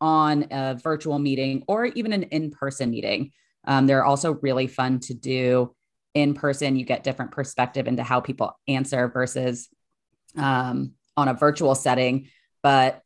on 0.00 0.46
a 0.50 0.74
virtual 0.74 1.18
meeting 1.18 1.64
or 1.66 1.86
even 1.86 2.12
an 2.12 2.24
in 2.24 2.50
person 2.50 2.90
meeting. 2.90 3.32
Um, 3.64 3.86
they're 3.86 4.04
also 4.04 4.34
really 4.42 4.66
fun 4.66 5.00
to 5.00 5.14
do 5.14 5.74
in 6.16 6.32
person. 6.32 6.76
You 6.76 6.86
get 6.86 7.04
different 7.04 7.30
perspective 7.30 7.86
into 7.86 8.02
how 8.02 8.20
people 8.20 8.58
answer 8.66 9.06
versus 9.08 9.68
um, 10.34 10.92
on 11.14 11.28
a 11.28 11.34
virtual 11.34 11.74
setting. 11.74 12.28
But 12.62 13.02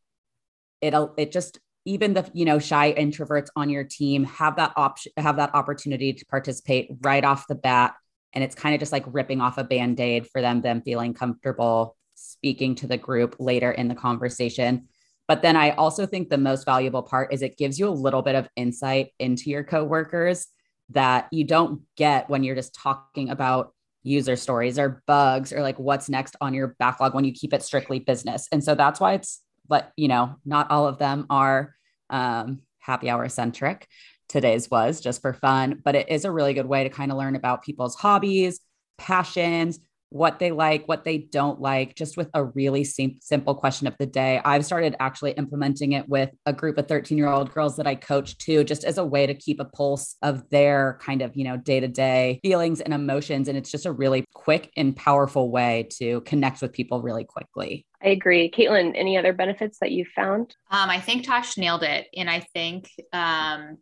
it'll 0.80 1.12
it 1.18 1.32
just 1.32 1.58
even 1.84 2.14
the 2.14 2.30
you 2.32 2.44
know 2.44 2.60
shy 2.60 2.94
introverts 2.96 3.48
on 3.56 3.68
your 3.68 3.82
team 3.82 4.24
have 4.24 4.56
that 4.56 4.72
option 4.76 5.10
have 5.16 5.36
that 5.36 5.54
opportunity 5.54 6.12
to 6.12 6.24
participate 6.26 6.88
right 7.00 7.24
off 7.24 7.48
the 7.48 7.56
bat. 7.56 7.94
And 8.32 8.44
it's 8.44 8.54
kind 8.54 8.76
of 8.76 8.80
just 8.80 8.92
like 8.92 9.04
ripping 9.08 9.40
off 9.40 9.58
a 9.58 9.64
band-aid 9.64 10.28
for 10.28 10.40
them 10.40 10.62
them 10.62 10.80
feeling 10.80 11.12
comfortable 11.12 11.96
speaking 12.14 12.76
to 12.76 12.86
the 12.86 12.96
group 12.96 13.34
later 13.40 13.72
in 13.72 13.88
the 13.88 13.94
conversation. 13.96 14.86
But 15.26 15.42
then 15.42 15.56
i 15.56 15.70
also 15.70 16.06
think 16.06 16.28
the 16.28 16.38
most 16.38 16.64
valuable 16.64 17.02
part 17.02 17.32
is 17.32 17.42
it 17.42 17.58
gives 17.58 17.78
you 17.78 17.88
a 17.88 17.90
little 17.90 18.22
bit 18.22 18.36
of 18.36 18.48
insight 18.56 19.08
into 19.18 19.50
your 19.50 19.64
coworkers 19.64 20.46
that 20.90 21.28
you 21.30 21.44
don't 21.44 21.82
get 21.96 22.28
when 22.28 22.44
you're 22.44 22.54
just 22.54 22.74
talking 22.74 23.30
about 23.30 23.72
user 24.02 24.36
stories 24.36 24.78
or 24.78 25.02
bugs 25.06 25.52
or 25.52 25.60
like 25.60 25.78
what's 25.78 26.08
next 26.08 26.34
on 26.40 26.54
your 26.54 26.74
backlog 26.78 27.14
when 27.14 27.24
you 27.24 27.32
keep 27.32 27.52
it 27.52 27.62
strictly 27.62 27.98
business 27.98 28.48
and 28.50 28.64
so 28.64 28.74
that's 28.74 28.98
why 28.98 29.12
it's 29.12 29.42
but 29.70 29.92
you 29.96 30.08
know, 30.08 30.36
not 30.44 30.70
all 30.70 30.86
of 30.86 30.98
them 30.98 31.24
are 31.30 31.74
um, 32.10 32.60
happy 32.80 33.08
hour 33.08 33.28
centric. 33.30 33.86
Today's 34.28 34.70
was 34.70 35.00
just 35.00 35.22
for 35.22 35.32
fun, 35.32 35.80
but 35.82 35.94
it 35.94 36.10
is 36.10 36.26
a 36.26 36.30
really 36.30 36.52
good 36.52 36.66
way 36.66 36.84
to 36.84 36.90
kind 36.90 37.10
of 37.10 37.16
learn 37.16 37.36
about 37.36 37.62
people's 37.62 37.94
hobbies, 37.94 38.60
passions, 38.98 39.78
what 40.10 40.38
they 40.38 40.50
like, 40.50 40.86
what 40.86 41.04
they 41.04 41.18
don't 41.18 41.60
like, 41.60 41.94
just 41.94 42.16
with 42.16 42.28
a 42.34 42.44
really 42.44 42.84
sim- 42.84 43.18
simple 43.20 43.54
question 43.54 43.86
of 43.86 43.96
the 43.98 44.06
day. 44.06 44.40
I've 44.44 44.64
started 44.64 44.96
actually 45.00 45.32
implementing 45.32 45.92
it 45.92 46.08
with 46.08 46.30
a 46.46 46.52
group 46.52 46.78
of 46.78 46.88
13 46.88 47.16
year 47.16 47.28
old 47.28 47.52
girls 47.52 47.76
that 47.76 47.86
I 47.86 47.94
coach 47.94 48.36
too, 48.38 48.64
just 48.64 48.84
as 48.84 48.98
a 48.98 49.04
way 49.04 49.26
to 49.26 49.34
keep 49.34 49.60
a 49.60 49.64
pulse 49.64 50.16
of 50.22 50.48
their 50.50 50.98
kind 51.00 51.22
of, 51.22 51.36
you 51.36 51.44
know, 51.44 51.56
day 51.56 51.80
to 51.80 51.88
day 51.88 52.40
feelings 52.42 52.80
and 52.80 52.92
emotions. 52.92 53.48
And 53.48 53.56
it's 53.56 53.70
just 53.70 53.86
a 53.86 53.92
really 53.92 54.24
quick 54.34 54.70
and 54.76 54.94
powerful 54.94 55.50
way 55.50 55.88
to 55.98 56.20
connect 56.22 56.60
with 56.60 56.72
people 56.72 57.02
really 57.02 57.24
quickly. 57.24 57.86
I 58.02 58.08
agree. 58.08 58.50
Caitlin, 58.50 58.92
any 58.96 59.16
other 59.16 59.32
benefits 59.32 59.78
that 59.80 59.92
you 59.92 60.04
found? 60.16 60.56
Um, 60.70 60.88
I 60.90 61.00
think 61.00 61.24
Tosh 61.24 61.56
nailed 61.58 61.82
it. 61.82 62.08
And 62.16 62.30
I 62.30 62.40
think 62.54 62.90
um, 63.12 63.78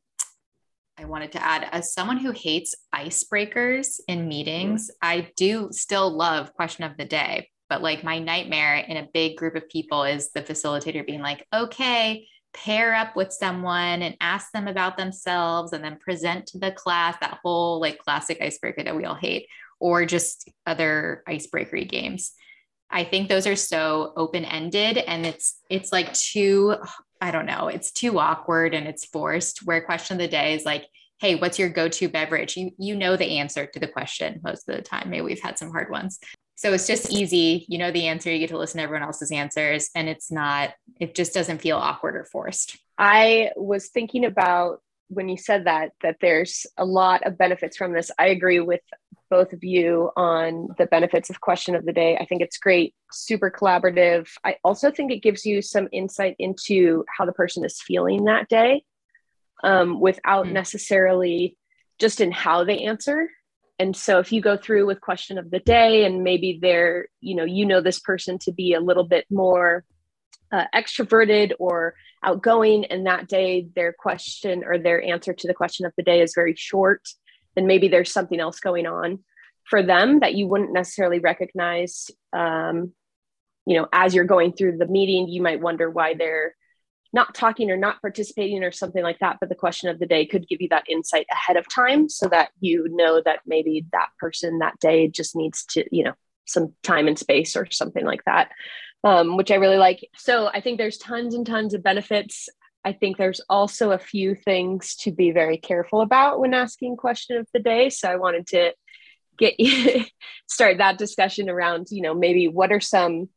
I 1.00 1.04
wanted 1.04 1.32
to 1.32 1.44
add 1.44 1.68
as 1.70 1.92
someone 1.92 2.18
who 2.18 2.32
hates 2.32 2.74
icebreakers 2.94 4.00
in 4.08 4.20
mm-hmm. 4.20 4.28
meetings, 4.28 4.90
I 5.00 5.30
do 5.36 5.68
still 5.70 6.10
love 6.10 6.52
question 6.54 6.84
of 6.84 6.96
the 6.96 7.04
day. 7.04 7.48
But 7.68 7.82
like 7.82 8.02
my 8.02 8.18
nightmare 8.18 8.76
in 8.76 8.96
a 8.96 9.08
big 9.12 9.36
group 9.36 9.54
of 9.54 9.68
people 9.68 10.04
is 10.04 10.30
the 10.32 10.42
facilitator 10.42 11.06
being 11.06 11.20
like, 11.20 11.46
okay, 11.54 12.26
pair 12.54 12.94
up 12.94 13.14
with 13.14 13.32
someone 13.32 14.02
and 14.02 14.16
ask 14.20 14.50
them 14.52 14.66
about 14.66 14.96
themselves 14.96 15.72
and 15.72 15.84
then 15.84 15.98
present 15.98 16.46
to 16.46 16.58
the 16.58 16.72
class 16.72 17.16
that 17.20 17.38
whole 17.42 17.78
like 17.80 17.98
classic 17.98 18.38
icebreaker 18.40 18.82
that 18.82 18.96
we 18.96 19.04
all 19.04 19.14
hate, 19.14 19.46
or 19.80 20.06
just 20.06 20.48
other 20.66 21.22
icebreakery 21.28 21.88
games. 21.88 22.32
I 22.90 23.04
think 23.04 23.28
those 23.28 23.46
are 23.46 23.54
so 23.54 24.14
open 24.16 24.46
ended 24.46 24.96
and 24.96 25.26
it's 25.26 25.60
it's 25.68 25.92
like 25.92 26.12
too 26.14 26.76
I 27.20 27.30
don't 27.30 27.46
know, 27.46 27.68
it's 27.68 27.90
too 27.90 28.18
awkward 28.18 28.74
and 28.74 28.86
it's 28.86 29.04
forced. 29.04 29.66
Where 29.66 29.80
question 29.80 30.16
of 30.16 30.20
the 30.20 30.28
day 30.28 30.54
is 30.54 30.64
like, 30.64 30.86
hey, 31.20 31.34
what's 31.34 31.58
your 31.58 31.68
go-to 31.68 32.08
beverage? 32.08 32.56
You 32.56 32.70
you 32.78 32.94
know 32.94 33.16
the 33.16 33.38
answer 33.38 33.66
to 33.66 33.80
the 33.80 33.88
question 33.88 34.40
most 34.42 34.68
of 34.68 34.76
the 34.76 34.82
time. 34.82 35.10
Maybe 35.10 35.22
we've 35.22 35.42
had 35.42 35.58
some 35.58 35.70
hard 35.70 35.90
ones. 35.90 36.18
So 36.54 36.72
it's 36.72 36.86
just 36.86 37.12
easy. 37.12 37.66
You 37.68 37.78
know 37.78 37.92
the 37.92 38.08
answer, 38.08 38.32
you 38.32 38.38
get 38.38 38.50
to 38.50 38.58
listen 38.58 38.78
to 38.78 38.84
everyone 38.84 39.06
else's 39.06 39.30
answers, 39.30 39.90
and 39.94 40.08
it's 40.08 40.30
not, 40.30 40.74
it 40.98 41.14
just 41.14 41.32
doesn't 41.34 41.60
feel 41.60 41.76
awkward 41.76 42.16
or 42.16 42.24
forced. 42.24 42.78
I 42.98 43.50
was 43.56 43.88
thinking 43.88 44.24
about 44.24 44.80
when 45.08 45.28
you 45.28 45.36
said 45.36 45.66
that, 45.66 45.92
that 46.02 46.16
there's 46.20 46.66
a 46.76 46.84
lot 46.84 47.26
of 47.26 47.38
benefits 47.38 47.76
from 47.76 47.92
this. 47.92 48.10
I 48.18 48.28
agree 48.28 48.60
with 48.60 48.82
both 49.30 49.52
of 49.52 49.62
you 49.62 50.10
on 50.16 50.68
the 50.78 50.86
benefits 50.86 51.30
of 51.30 51.40
question 51.40 51.74
of 51.74 51.84
the 51.84 51.92
day. 51.92 52.16
I 52.16 52.24
think 52.24 52.42
it's 52.42 52.58
great, 52.58 52.94
super 53.12 53.50
collaborative. 53.50 54.28
I 54.44 54.56
also 54.64 54.90
think 54.90 55.12
it 55.12 55.22
gives 55.22 55.44
you 55.44 55.62
some 55.62 55.88
insight 55.92 56.36
into 56.38 57.04
how 57.16 57.24
the 57.24 57.32
person 57.32 57.64
is 57.64 57.80
feeling 57.80 58.24
that 58.24 58.48
day 58.48 58.84
um, 59.62 60.00
without 60.00 60.46
mm-hmm. 60.46 60.54
necessarily 60.54 61.56
just 61.98 62.20
in 62.20 62.32
how 62.32 62.64
they 62.64 62.80
answer. 62.80 63.28
And 63.78 63.96
so 63.96 64.18
if 64.18 64.32
you 64.32 64.40
go 64.40 64.56
through 64.56 64.86
with 64.86 65.00
question 65.00 65.38
of 65.38 65.50
the 65.50 65.60
day 65.60 66.04
and 66.04 66.24
maybe 66.24 66.58
they're, 66.60 67.06
you 67.20 67.36
know, 67.36 67.44
you 67.44 67.64
know 67.64 67.80
this 67.80 68.00
person 68.00 68.38
to 68.40 68.52
be 68.52 68.74
a 68.74 68.80
little 68.80 69.04
bit 69.04 69.24
more 69.30 69.84
uh, 70.50 70.64
extroverted 70.74 71.52
or 71.58 71.94
outgoing, 72.24 72.86
and 72.86 73.06
that 73.06 73.28
day 73.28 73.68
their 73.76 73.92
question 73.92 74.64
or 74.64 74.78
their 74.78 75.02
answer 75.02 75.32
to 75.32 75.46
the 75.46 75.54
question 75.54 75.86
of 75.86 75.92
the 75.96 76.02
day 76.02 76.20
is 76.20 76.32
very 76.34 76.54
short 76.56 77.02
then 77.58 77.66
maybe 77.66 77.88
there's 77.88 78.12
something 78.12 78.38
else 78.38 78.60
going 78.60 78.86
on 78.86 79.18
for 79.64 79.82
them 79.82 80.20
that 80.20 80.34
you 80.34 80.46
wouldn't 80.46 80.72
necessarily 80.72 81.18
recognize 81.18 82.10
um, 82.32 82.92
you 83.66 83.76
know 83.76 83.88
as 83.92 84.14
you're 84.14 84.24
going 84.24 84.52
through 84.52 84.78
the 84.78 84.86
meeting 84.86 85.28
you 85.28 85.42
might 85.42 85.60
wonder 85.60 85.90
why 85.90 86.14
they're 86.14 86.54
not 87.12 87.34
talking 87.34 87.70
or 87.70 87.76
not 87.76 88.00
participating 88.00 88.62
or 88.62 88.70
something 88.70 89.02
like 89.02 89.18
that. 89.20 89.38
But 89.40 89.48
the 89.48 89.54
question 89.54 89.88
of 89.88 89.98
the 89.98 90.06
day 90.06 90.26
could 90.26 90.46
give 90.46 90.60
you 90.60 90.68
that 90.70 90.84
insight 90.88 91.26
ahead 91.32 91.56
of 91.56 91.66
time 91.68 92.08
so 92.08 92.28
that 92.28 92.50
you 92.60 92.86
know 92.90 93.22
that 93.24 93.40
maybe 93.46 93.86
that 93.92 94.08
person 94.18 94.58
that 94.58 94.78
day 94.78 95.08
just 95.08 95.34
needs 95.34 95.64
to 95.70 95.84
you 95.90 96.04
know 96.04 96.12
some 96.46 96.74
time 96.82 97.08
and 97.08 97.18
space 97.18 97.56
or 97.56 97.70
something 97.70 98.04
like 98.04 98.24
that 98.24 98.50
um, 99.04 99.36
which 99.36 99.50
i 99.50 99.54
really 99.54 99.76
like. 99.76 100.08
So 100.16 100.48
i 100.48 100.60
think 100.60 100.78
there's 100.78 100.98
tons 100.98 101.34
and 101.34 101.46
tons 101.46 101.74
of 101.74 101.82
benefits 101.82 102.48
I 102.84 102.92
think 102.92 103.16
there's 103.16 103.40
also 103.48 103.90
a 103.90 103.98
few 103.98 104.34
things 104.34 104.94
to 104.96 105.12
be 105.12 105.30
very 105.30 105.58
careful 105.58 106.00
about 106.00 106.40
when 106.40 106.54
asking 106.54 106.96
question 106.96 107.36
of 107.36 107.46
the 107.52 107.60
day. 107.60 107.90
So 107.90 108.08
I 108.08 108.16
wanted 108.16 108.46
to 108.48 108.72
get 109.38 109.58
you 109.58 110.04
start 110.48 110.78
that 110.78 110.98
discussion 110.98 111.48
around, 111.48 111.88
you 111.90 112.02
know, 112.02 112.14
maybe 112.14 112.48
what 112.48 112.72
are 112.72 112.80
some 112.80 113.28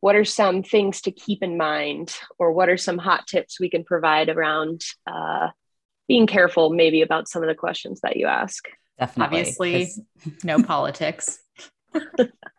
what 0.00 0.16
are 0.16 0.24
some 0.24 0.64
things 0.64 1.00
to 1.02 1.12
keep 1.12 1.44
in 1.44 1.56
mind 1.56 2.12
or 2.36 2.50
what 2.50 2.68
are 2.68 2.76
some 2.76 2.98
hot 2.98 3.24
tips 3.28 3.60
we 3.60 3.70
can 3.70 3.84
provide 3.84 4.28
around 4.28 4.80
uh, 5.06 5.48
being 6.08 6.26
careful 6.26 6.70
maybe 6.70 7.02
about 7.02 7.28
some 7.28 7.40
of 7.40 7.48
the 7.48 7.54
questions 7.54 8.00
that 8.02 8.16
you 8.16 8.26
ask? 8.26 8.64
Definitely. 8.98 9.38
Obviously 9.38 9.88
no 10.42 10.60
politics 10.60 11.38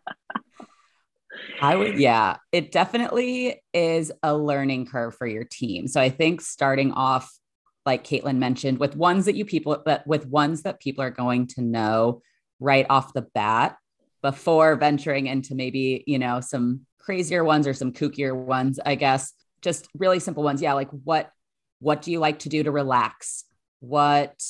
I 1.62 1.76
would, 1.76 1.98
yeah, 1.98 2.38
it 2.52 2.72
definitely 2.72 3.62
is 3.74 4.12
a 4.22 4.36
learning 4.36 4.88
curve 4.88 5.16
for 5.16 5.28
your 5.28 5.44
team. 5.44 5.88
So 5.88 6.02
I 6.02 6.10
think 6.10 6.42
starting 6.42 6.92
off, 6.92 7.32
like 7.86 8.04
Caitlin 8.04 8.38
mentioned, 8.38 8.80
with 8.80 8.96
ones 8.96 9.26
that 9.26 9.36
you 9.36 9.46
people 9.46 9.82
that 9.86 10.06
with 10.08 10.26
ones 10.26 10.64
that 10.64 10.80
people 10.80 11.04
are 11.04 11.12
going 11.12 11.48
to 11.48 11.62
know 11.62 12.22
right 12.60 12.86
off 12.90 13.14
the 13.14 13.28
bat 13.34 13.78
before 14.22 14.76
venturing 14.76 15.28
into 15.28 15.54
maybe, 15.56 16.04
you 16.08 16.18
know, 16.18 16.40
some 16.40 16.82
crazier 17.00 17.44
ones 17.44 17.68
or 17.68 17.74
some 17.74 17.92
kookier 17.92 18.36
ones, 18.36 18.80
I 18.86 18.96
guess. 18.96 19.34
Just 19.62 19.88
really 19.98 20.20
simple 20.20 20.44
ones. 20.44 20.62
Yeah, 20.62 20.74
like 20.74 20.90
what 20.90 21.30
what 21.80 22.02
do 22.02 22.12
you 22.12 22.20
like 22.20 22.40
to 22.40 22.50
do 22.50 22.64
to 22.64 22.72
relax? 22.72 23.44
What 23.82 24.42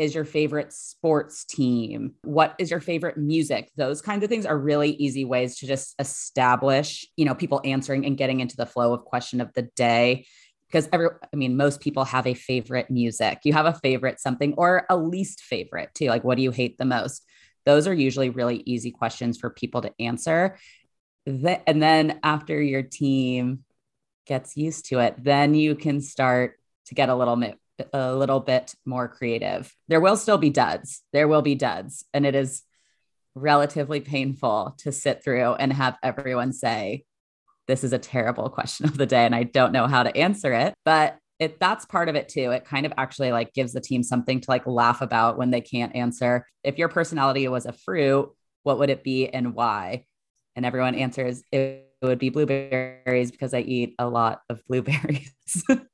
is 0.00 0.14
your 0.14 0.24
favorite 0.24 0.72
sports 0.72 1.44
team? 1.44 2.14
What 2.22 2.54
is 2.58 2.70
your 2.70 2.80
favorite 2.80 3.18
music? 3.18 3.70
Those 3.76 4.00
kinds 4.00 4.24
of 4.24 4.30
things 4.30 4.46
are 4.46 4.56
really 4.56 4.92
easy 4.92 5.26
ways 5.26 5.58
to 5.58 5.66
just 5.66 5.94
establish, 5.98 7.06
you 7.18 7.26
know, 7.26 7.34
people 7.34 7.60
answering 7.66 8.06
and 8.06 8.16
getting 8.16 8.40
into 8.40 8.56
the 8.56 8.64
flow 8.64 8.94
of 8.94 9.04
question 9.04 9.42
of 9.42 9.52
the 9.52 9.68
day. 9.76 10.24
Because 10.68 10.88
every, 10.90 11.08
I 11.22 11.36
mean, 11.36 11.54
most 11.54 11.80
people 11.80 12.04
have 12.04 12.26
a 12.26 12.32
favorite 12.32 12.90
music. 12.90 13.40
You 13.44 13.52
have 13.52 13.66
a 13.66 13.74
favorite 13.74 14.20
something 14.20 14.54
or 14.56 14.86
a 14.88 14.96
least 14.96 15.42
favorite 15.42 15.90
too. 15.94 16.06
Like, 16.06 16.24
what 16.24 16.36
do 16.36 16.42
you 16.42 16.50
hate 16.50 16.78
the 16.78 16.86
most? 16.86 17.22
Those 17.66 17.86
are 17.86 17.92
usually 17.92 18.30
really 18.30 18.62
easy 18.64 18.92
questions 18.92 19.36
for 19.36 19.50
people 19.50 19.82
to 19.82 19.92
answer. 20.00 20.56
and 21.26 21.82
then 21.82 22.20
after 22.22 22.58
your 22.62 22.82
team 22.82 23.64
gets 24.26 24.56
used 24.56 24.86
to 24.86 25.00
it, 25.00 25.22
then 25.22 25.54
you 25.54 25.74
can 25.74 26.00
start 26.00 26.54
to 26.86 26.94
get 26.94 27.10
a 27.10 27.14
little 27.14 27.36
bit 27.36 27.58
a 27.92 28.14
little 28.14 28.40
bit 28.40 28.74
more 28.84 29.08
creative. 29.08 29.74
There 29.88 30.00
will 30.00 30.16
still 30.16 30.38
be 30.38 30.50
duds. 30.50 31.02
There 31.12 31.28
will 31.28 31.42
be 31.42 31.54
duds. 31.54 32.04
And 32.12 32.26
it 32.26 32.34
is 32.34 32.62
relatively 33.34 34.00
painful 34.00 34.74
to 34.78 34.92
sit 34.92 35.22
through 35.22 35.54
and 35.54 35.72
have 35.72 35.96
everyone 36.02 36.52
say, 36.52 37.04
This 37.66 37.84
is 37.84 37.92
a 37.92 37.98
terrible 37.98 38.48
question 38.50 38.86
of 38.86 38.96
the 38.96 39.06
day. 39.06 39.24
And 39.24 39.34
I 39.34 39.44
don't 39.44 39.72
know 39.72 39.86
how 39.86 40.02
to 40.02 40.16
answer 40.16 40.52
it. 40.52 40.74
But 40.84 41.18
it 41.38 41.58
that's 41.58 41.86
part 41.86 42.08
of 42.08 42.16
it 42.16 42.28
too. 42.28 42.50
It 42.50 42.64
kind 42.64 42.84
of 42.86 42.92
actually 42.96 43.32
like 43.32 43.54
gives 43.54 43.72
the 43.72 43.80
team 43.80 44.02
something 44.02 44.40
to 44.40 44.50
like 44.50 44.66
laugh 44.66 45.00
about 45.00 45.38
when 45.38 45.50
they 45.50 45.62
can't 45.62 45.96
answer. 45.96 46.46
If 46.62 46.78
your 46.78 46.88
personality 46.88 47.48
was 47.48 47.66
a 47.66 47.72
fruit, 47.72 48.30
what 48.62 48.78
would 48.78 48.90
it 48.90 49.02
be 49.02 49.28
and 49.28 49.54
why? 49.54 50.04
And 50.54 50.66
everyone 50.66 50.94
answers 50.94 51.42
it 51.50 51.86
would 52.02 52.18
be 52.18 52.28
blueberries 52.28 53.30
because 53.30 53.54
I 53.54 53.60
eat 53.60 53.94
a 53.98 54.08
lot 54.08 54.42
of 54.48 54.62
blueberries. 54.66 55.32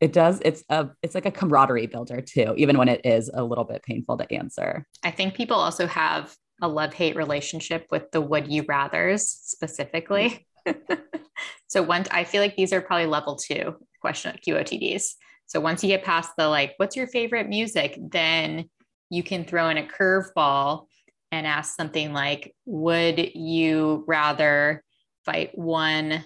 it 0.00 0.12
does. 0.12 0.40
It's 0.44 0.62
a 0.68 0.88
it's 1.02 1.14
like 1.14 1.26
a 1.26 1.30
camaraderie 1.30 1.86
builder 1.86 2.20
too, 2.20 2.54
even 2.56 2.78
when 2.78 2.88
it 2.88 3.04
is 3.04 3.30
a 3.32 3.42
little 3.42 3.64
bit 3.64 3.82
painful 3.82 4.18
to 4.18 4.32
answer. 4.32 4.86
I 5.02 5.10
think 5.10 5.34
people 5.34 5.56
also 5.56 5.86
have 5.86 6.34
a 6.62 6.68
love-hate 6.68 7.16
relationship 7.16 7.86
with 7.90 8.10
the 8.12 8.20
would 8.20 8.50
you 8.50 8.64
rathers 8.64 9.20
specifically. 9.20 10.46
so 11.66 11.82
once 11.82 12.08
I 12.10 12.24
feel 12.24 12.40
like 12.40 12.56
these 12.56 12.72
are 12.72 12.80
probably 12.80 13.06
level 13.06 13.36
two 13.36 13.76
question 14.00 14.36
QOTDs. 14.46 15.04
So 15.46 15.60
once 15.60 15.82
you 15.82 15.88
get 15.88 16.04
past 16.04 16.30
the 16.36 16.48
like, 16.48 16.74
what's 16.78 16.96
your 16.96 17.06
favorite 17.06 17.48
music, 17.48 17.98
then 17.98 18.68
you 19.10 19.22
can 19.22 19.44
throw 19.44 19.68
in 19.68 19.76
a 19.76 19.86
curveball 19.86 20.86
and 21.30 21.46
ask 21.46 21.76
something 21.76 22.12
like, 22.12 22.54
would 22.64 23.34
you 23.34 24.04
rather 24.06 24.82
fight 25.24 25.56
one 25.56 26.24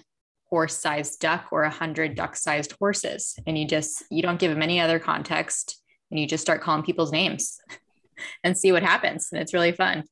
horse-sized 0.51 1.19
duck 1.19 1.47
or 1.51 1.63
a 1.63 1.69
hundred 1.69 2.15
duck-sized 2.15 2.73
horses. 2.73 3.39
And 3.47 3.57
you 3.57 3.65
just 3.65 4.03
you 4.11 4.21
don't 4.21 4.39
give 4.39 4.51
them 4.51 4.61
any 4.61 4.79
other 4.79 4.99
context 4.99 5.81
and 6.11 6.19
you 6.19 6.27
just 6.27 6.43
start 6.43 6.61
calling 6.61 6.83
people's 6.83 7.11
names 7.11 7.59
and 8.43 8.57
see 8.57 8.71
what 8.71 8.83
happens. 8.83 9.29
And 9.31 9.41
it's 9.41 9.53
really 9.53 9.71
fun. 9.71 10.03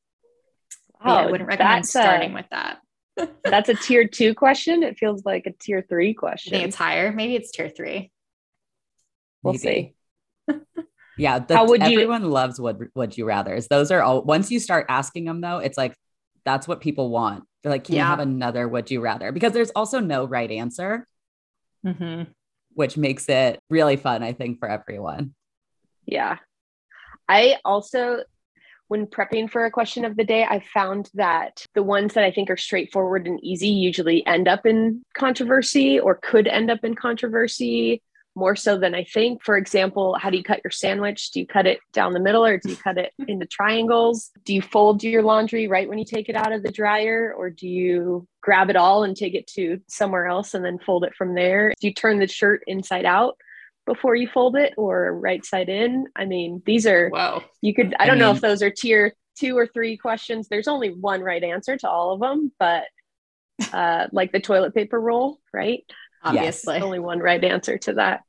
Wow, 1.03 1.21
yeah, 1.21 1.27
i 1.27 1.31
wouldn't 1.31 1.47
recommend 1.47 1.85
starting 1.85 2.31
a, 2.31 2.35
with 2.35 2.45
that. 2.51 2.79
That's 3.43 3.69
a 3.69 3.75
tier 3.75 4.07
two 4.07 4.33
question? 4.33 4.81
It 4.81 4.97
feels 4.97 5.25
like 5.25 5.45
a 5.45 5.51
tier 5.51 5.85
three 5.87 6.13
question. 6.13 6.55
i 6.55 6.59
it's 6.59 6.75
higher? 6.75 7.11
Maybe 7.11 7.35
it's 7.35 7.51
tier 7.51 7.69
three. 7.69 8.11
We'll 9.43 9.53
maybe. 9.53 9.95
see. 10.47 10.55
Yeah 11.17 11.43
How 11.49 11.67
would 11.67 11.83
everyone 11.83 12.21
you, 12.21 12.29
loves 12.29 12.61
would 12.61 12.89
would 12.95 13.17
you 13.17 13.25
rather's 13.25 13.67
those 13.67 13.91
are 13.91 14.01
all 14.01 14.21
once 14.21 14.49
you 14.51 14.57
start 14.57 14.85
asking 14.87 15.25
them 15.25 15.41
though 15.41 15.57
it's 15.57 15.77
like 15.77 15.93
that's 16.45 16.65
what 16.65 16.79
people 16.79 17.09
want 17.09 17.43
they're 17.61 17.71
like, 17.71 17.83
can 17.83 17.95
yeah. 17.95 18.03
you 18.03 18.07
have 18.07 18.19
another 18.19 18.67
would 18.67 18.89
you 18.89 19.01
rather? 19.01 19.31
Because 19.31 19.53
there's 19.53 19.71
also 19.71 19.99
no 19.99 20.25
right 20.25 20.49
answer, 20.49 21.07
mm-hmm. 21.85 22.23
which 22.73 22.97
makes 22.97 23.27
it 23.27 23.59
really 23.69 23.97
fun, 23.97 24.23
I 24.23 24.33
think, 24.33 24.59
for 24.59 24.69
everyone. 24.69 25.33
Yeah. 26.05 26.37
I 27.27 27.57
also, 27.63 28.23
when 28.87 29.05
prepping 29.05 29.51
for 29.51 29.65
a 29.65 29.71
question 29.71 30.05
of 30.05 30.15
the 30.15 30.23
day, 30.23 30.43
I 30.43 30.63
found 30.73 31.09
that 31.13 31.63
the 31.75 31.83
ones 31.83 32.13
that 32.15 32.23
I 32.23 32.31
think 32.31 32.49
are 32.49 32.57
straightforward 32.57 33.27
and 33.27 33.43
easy 33.43 33.67
usually 33.67 34.25
end 34.25 34.47
up 34.47 34.65
in 34.65 35.03
controversy 35.13 35.99
or 35.99 36.15
could 36.15 36.47
end 36.47 36.71
up 36.71 36.83
in 36.83 36.95
controversy 36.95 38.01
more 38.35 38.55
so 38.55 38.77
than 38.77 38.95
I 38.95 39.03
think. 39.03 39.43
For 39.43 39.57
example, 39.57 40.15
how 40.19 40.29
do 40.29 40.37
you 40.37 40.43
cut 40.43 40.61
your 40.63 40.71
sandwich? 40.71 41.31
Do 41.31 41.39
you 41.39 41.47
cut 41.47 41.67
it 41.67 41.79
down 41.93 42.13
the 42.13 42.19
middle 42.19 42.45
or 42.45 42.57
do 42.57 42.69
you 42.69 42.75
cut 42.75 42.97
it 42.97 43.13
into 43.27 43.45
triangles? 43.45 44.31
Do 44.45 44.53
you 44.53 44.61
fold 44.61 45.03
your 45.03 45.23
laundry 45.23 45.67
right 45.67 45.89
when 45.89 45.97
you 45.97 46.05
take 46.05 46.29
it 46.29 46.35
out 46.35 46.51
of 46.51 46.63
the 46.63 46.71
dryer 46.71 47.33
or 47.37 47.49
do 47.49 47.67
you 47.67 48.27
grab 48.41 48.69
it 48.69 48.75
all 48.75 49.03
and 49.03 49.15
take 49.15 49.35
it 49.35 49.47
to 49.47 49.81
somewhere 49.87 50.27
else 50.27 50.53
and 50.53 50.63
then 50.63 50.79
fold 50.79 51.03
it 51.03 51.15
from 51.15 51.35
there? 51.35 51.73
Do 51.79 51.87
you 51.87 51.93
turn 51.93 52.19
the 52.19 52.27
shirt 52.27 52.63
inside 52.67 53.05
out? 53.05 53.37
before 53.85 54.15
you 54.15 54.27
fold 54.27 54.55
it 54.55 54.71
or 54.77 55.17
right 55.17 55.43
side 55.43 55.67
in 55.67 56.05
i 56.15 56.23
mean 56.23 56.61
these 56.63 56.85
are 56.85 57.09
wow 57.09 57.43
you 57.61 57.73
could 57.73 57.95
i 57.99 58.05
don't 58.05 58.11
I 58.11 58.15
mean, 58.15 58.19
know 58.19 58.31
if 58.31 58.39
those 58.39 58.61
are 58.61 58.69
tier 58.69 59.15
two 59.35 59.57
or 59.57 59.65
three 59.65 59.97
questions 59.97 60.47
there's 60.47 60.67
only 60.67 60.89
one 60.89 61.21
right 61.21 61.43
answer 61.43 61.75
to 61.75 61.89
all 61.89 62.13
of 62.13 62.19
them 62.19 62.51
but 62.59 62.83
uh 63.73 64.07
like 64.11 64.31
the 64.31 64.39
toilet 64.39 64.75
paper 64.75 65.01
roll 65.01 65.39
right 65.51 65.83
obviously. 66.23 66.75
Yes, 66.75 66.83
only 66.83 66.99
one 66.99 67.19
right 67.19 67.43
answer 67.43 67.77
to 67.79 67.93
that. 67.93 68.21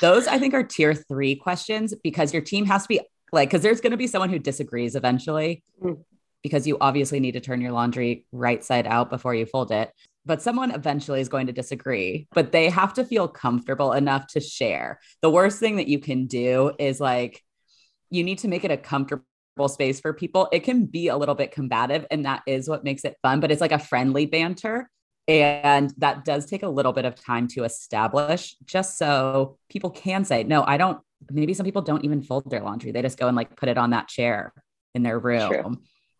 Those 0.00 0.26
I 0.26 0.38
think 0.38 0.54
are 0.54 0.64
tier 0.64 0.94
three 0.94 1.36
questions 1.36 1.94
because 2.02 2.32
your 2.32 2.42
team 2.42 2.66
has 2.66 2.82
to 2.82 2.88
be 2.88 3.00
like, 3.32 3.48
because 3.48 3.62
there's 3.62 3.80
going 3.80 3.92
to 3.92 3.96
be 3.96 4.06
someone 4.06 4.30
who 4.30 4.38
disagrees 4.38 4.96
eventually, 4.96 5.62
mm. 5.82 6.02
because 6.42 6.66
you 6.66 6.76
obviously 6.80 7.20
need 7.20 7.32
to 7.32 7.40
turn 7.40 7.60
your 7.60 7.72
laundry 7.72 8.24
right 8.32 8.62
side 8.62 8.86
out 8.86 9.10
before 9.10 9.34
you 9.34 9.46
fold 9.46 9.70
it. 9.70 9.92
But 10.26 10.40
someone 10.40 10.70
eventually 10.70 11.20
is 11.20 11.28
going 11.28 11.48
to 11.48 11.52
disagree, 11.52 12.28
but 12.32 12.50
they 12.50 12.70
have 12.70 12.94
to 12.94 13.04
feel 13.04 13.28
comfortable 13.28 13.92
enough 13.92 14.26
to 14.28 14.40
share. 14.40 14.98
The 15.20 15.30
worst 15.30 15.60
thing 15.60 15.76
that 15.76 15.88
you 15.88 15.98
can 15.98 16.26
do 16.26 16.72
is 16.78 16.98
like, 16.98 17.42
you 18.10 18.24
need 18.24 18.38
to 18.38 18.48
make 18.48 18.64
it 18.64 18.70
a 18.70 18.76
comfortable 18.76 19.24
space 19.68 20.00
for 20.00 20.12
people. 20.12 20.48
It 20.50 20.60
can 20.60 20.86
be 20.86 21.08
a 21.08 21.16
little 21.16 21.34
bit 21.34 21.50
combative, 21.50 22.06
and 22.10 22.24
that 22.24 22.42
is 22.46 22.68
what 22.68 22.84
makes 22.84 23.04
it 23.04 23.16
fun, 23.22 23.40
but 23.40 23.52
it's 23.52 23.60
like 23.60 23.72
a 23.72 23.78
friendly 23.78 24.26
banter 24.26 24.88
and 25.26 25.92
that 25.98 26.24
does 26.24 26.46
take 26.46 26.62
a 26.62 26.68
little 26.68 26.92
bit 26.92 27.04
of 27.04 27.14
time 27.14 27.48
to 27.48 27.64
establish, 27.64 28.56
just 28.64 28.98
so 28.98 29.58
people 29.68 29.90
can 29.90 30.24
say, 30.24 30.44
no, 30.44 30.64
I 30.64 30.76
don't. 30.76 31.00
Maybe 31.30 31.54
some 31.54 31.64
people 31.64 31.82
don't 31.82 32.04
even 32.04 32.22
fold 32.22 32.50
their 32.50 32.60
laundry. 32.60 32.92
They 32.92 33.00
just 33.00 33.18
go 33.18 33.28
and 33.28 33.36
like 33.36 33.56
put 33.56 33.70
it 33.70 33.78
on 33.78 33.90
that 33.90 34.08
chair 34.08 34.52
in 34.94 35.02
their 35.02 35.18
room 35.18 35.50
True. 35.50 35.76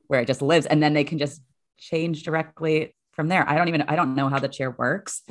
where 0.07 0.21
it 0.21 0.27
just 0.27 0.40
lives. 0.40 0.64
And 0.64 0.83
then 0.83 0.95
they 0.95 1.05
can 1.05 1.19
just 1.19 1.43
change 1.79 2.23
directly 2.23 2.95
from 3.12 3.29
there. 3.29 3.47
I 3.49 3.57
don't 3.57 3.69
even, 3.69 3.83
I 3.83 3.97
don't 3.97 4.14
know 4.14 4.29
how 4.29 4.38
the 4.38 4.49
chair 4.49 4.71
works. 4.71 5.23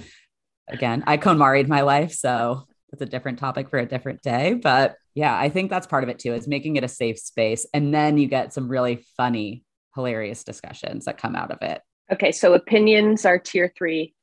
Again, 0.70 1.04
I 1.08 1.18
KonMari'd 1.18 1.68
my 1.68 1.82
life. 1.82 2.14
So 2.14 2.68
it's 2.92 3.02
a 3.02 3.08
different 3.08 3.40
topic 3.40 3.70
for 3.70 3.80
a 3.80 3.86
different 3.88 4.22
day. 4.22 4.54
But 4.54 4.96
yeah, 5.16 5.36
I 5.36 5.50
think 5.50 5.72
that's 5.72 5.88
part 5.88 6.04
of 6.04 6.10
it 6.10 6.20
too, 6.20 6.34
is 6.34 6.48
making 6.48 6.76
it 6.76 6.84
a 6.84 6.88
safe 6.88 7.18
space. 7.18 7.66
And 7.74 7.92
then 7.92 8.20
you 8.20 8.28
get 8.28 8.54
some 8.54 8.68
really 8.68 9.04
funny, 9.18 9.64
hilarious 9.96 10.44
discussions 10.44 11.06
that 11.06 11.18
come 11.18 11.36
out 11.36 11.50
of 11.50 11.64
it. 11.64 11.82
Okay, 12.12 12.32
so 12.32 12.54
opinions 12.54 13.26
are 13.26 13.40
tier 13.40 13.72
three. 13.76 14.14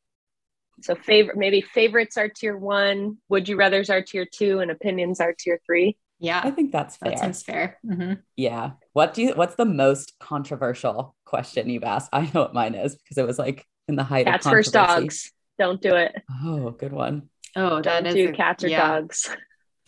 So 0.83 0.95
favorite, 0.95 1.37
maybe 1.37 1.61
favorites 1.61 2.17
are 2.17 2.29
tier 2.29 2.57
one. 2.57 3.19
Would 3.29 3.49
you 3.49 3.57
rather's 3.57 3.91
are 3.91 4.03
tier 4.03 4.27
two, 4.27 4.61
and 4.61 4.71
opinions 4.71 5.21
are 5.21 5.35
tier 5.39 5.61
three. 5.67 5.97
Yeah, 6.19 6.41
I 6.43 6.51
think 6.51 6.71
that's 6.73 6.97
fair. 6.97 7.11
That 7.11 7.19
seems 7.19 7.43
fair. 7.43 7.79
Mm-hmm. 7.85 8.15
Yeah. 8.37 8.73
What 8.93 9.15
do 9.15 9.23
you? 9.23 9.33
What's 9.35 9.55
the 9.55 9.65
most 9.65 10.15
controversial 10.21 11.17
question 11.25 11.71
you've 11.71 11.85
asked? 11.85 12.11
I 12.13 12.31
know 12.35 12.43
what 12.43 12.55
mine 12.55 12.75
is 12.75 12.95
because 12.95 13.19
it 13.19 13.27
was 13.27 13.39
like 13.39 13.67
in 13.89 13.97
the 13.97 14.05
height 14.05 14.27
cats 14.27 14.47
of 14.47 14.53
versus 14.53 14.73
dogs. 14.73 15.33
Don't 15.59 15.81
do 15.81 15.95
it. 15.97 16.15
Oh, 16.43 16.71
good 16.71 16.93
one. 16.93 17.29
Oh, 17.57 17.81
don't 17.81 18.05
do 18.05 18.29
a, 18.29 18.33
cats 18.33 18.65
or 18.65 18.69
yeah. 18.69 18.87
dogs. 18.87 19.29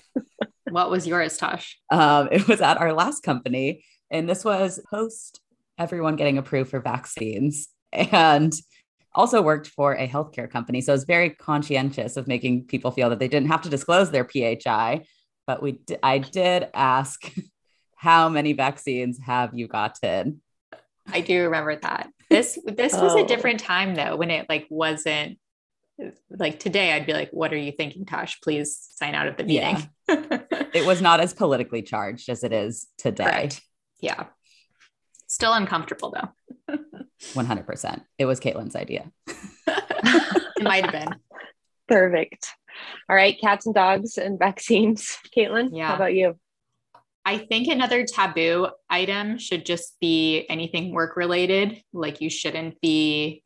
what 0.70 0.90
was 0.90 1.06
yours, 1.06 1.36
Tosh? 1.38 1.78
Um, 1.90 2.28
it 2.32 2.48
was 2.48 2.60
at 2.60 2.78
our 2.78 2.92
last 2.92 3.22
company, 3.22 3.84
and 4.10 4.28
this 4.28 4.44
was 4.44 4.80
post 4.90 5.40
everyone 5.78 6.16
getting 6.16 6.38
approved 6.38 6.70
for 6.70 6.80
vaccines 6.80 7.68
and 7.92 8.52
also 9.14 9.42
worked 9.42 9.66
for 9.66 9.94
a 9.94 10.08
healthcare 10.08 10.50
company. 10.50 10.80
So 10.80 10.92
I 10.92 10.94
was 10.94 11.04
very 11.04 11.30
conscientious 11.30 12.16
of 12.16 12.26
making 12.26 12.64
people 12.64 12.90
feel 12.90 13.10
that 13.10 13.18
they 13.18 13.28
didn't 13.28 13.48
have 13.48 13.62
to 13.62 13.68
disclose 13.68 14.10
their 14.10 14.24
PHI. 14.24 15.04
But 15.46 15.62
we, 15.62 15.72
d- 15.72 15.96
I 16.02 16.18
did 16.18 16.68
ask, 16.72 17.32
how 17.96 18.28
many 18.28 18.52
vaccines 18.52 19.18
have 19.24 19.54
you 19.54 19.68
gotten? 19.68 20.40
I 21.12 21.20
do 21.20 21.44
remember 21.44 21.76
that. 21.76 22.10
This 22.30 22.58
this 22.64 22.94
was 22.94 23.12
oh. 23.12 23.24
a 23.24 23.26
different 23.26 23.60
time 23.60 23.94
though, 23.94 24.16
when 24.16 24.30
it 24.30 24.46
like 24.48 24.66
wasn't 24.70 25.38
like 26.30 26.58
today. 26.58 26.92
I'd 26.92 27.06
be 27.06 27.12
like, 27.12 27.30
"What 27.30 27.52
are 27.52 27.58
you 27.58 27.72
thinking, 27.72 28.06
Tosh? 28.06 28.40
Please 28.40 28.88
sign 28.94 29.14
out 29.14 29.26
of 29.26 29.36
the 29.36 29.44
meeting." 29.44 29.88
Yeah. 30.08 30.38
it 30.72 30.86
was 30.86 31.02
not 31.02 31.20
as 31.20 31.34
politically 31.34 31.82
charged 31.82 32.28
as 32.28 32.44
it 32.44 32.52
is 32.52 32.86
today. 32.98 33.24
Correct. 33.24 33.60
Yeah, 34.00 34.26
still 35.26 35.52
uncomfortable 35.52 36.14
though. 36.14 36.78
100%. 37.34 38.02
It 38.18 38.26
was 38.26 38.40
Caitlin's 38.40 38.76
idea. 38.76 39.10
it 39.26 40.62
might 40.62 40.84
have 40.84 40.92
been. 40.92 41.14
Perfect. 41.88 42.48
All 43.08 43.16
right, 43.16 43.38
cats 43.40 43.66
and 43.66 43.74
dogs 43.74 44.18
and 44.18 44.38
vaccines. 44.38 45.18
Caitlin, 45.36 45.70
yeah. 45.72 45.88
how 45.88 45.96
about 45.96 46.14
you? 46.14 46.38
I 47.24 47.38
think 47.38 47.68
another 47.68 48.04
taboo 48.04 48.68
item 48.90 49.38
should 49.38 49.64
just 49.64 49.98
be 50.00 50.44
anything 50.48 50.92
work 50.92 51.16
related. 51.16 51.82
Like 51.92 52.20
you 52.20 52.28
shouldn't 52.30 52.80
be 52.80 53.44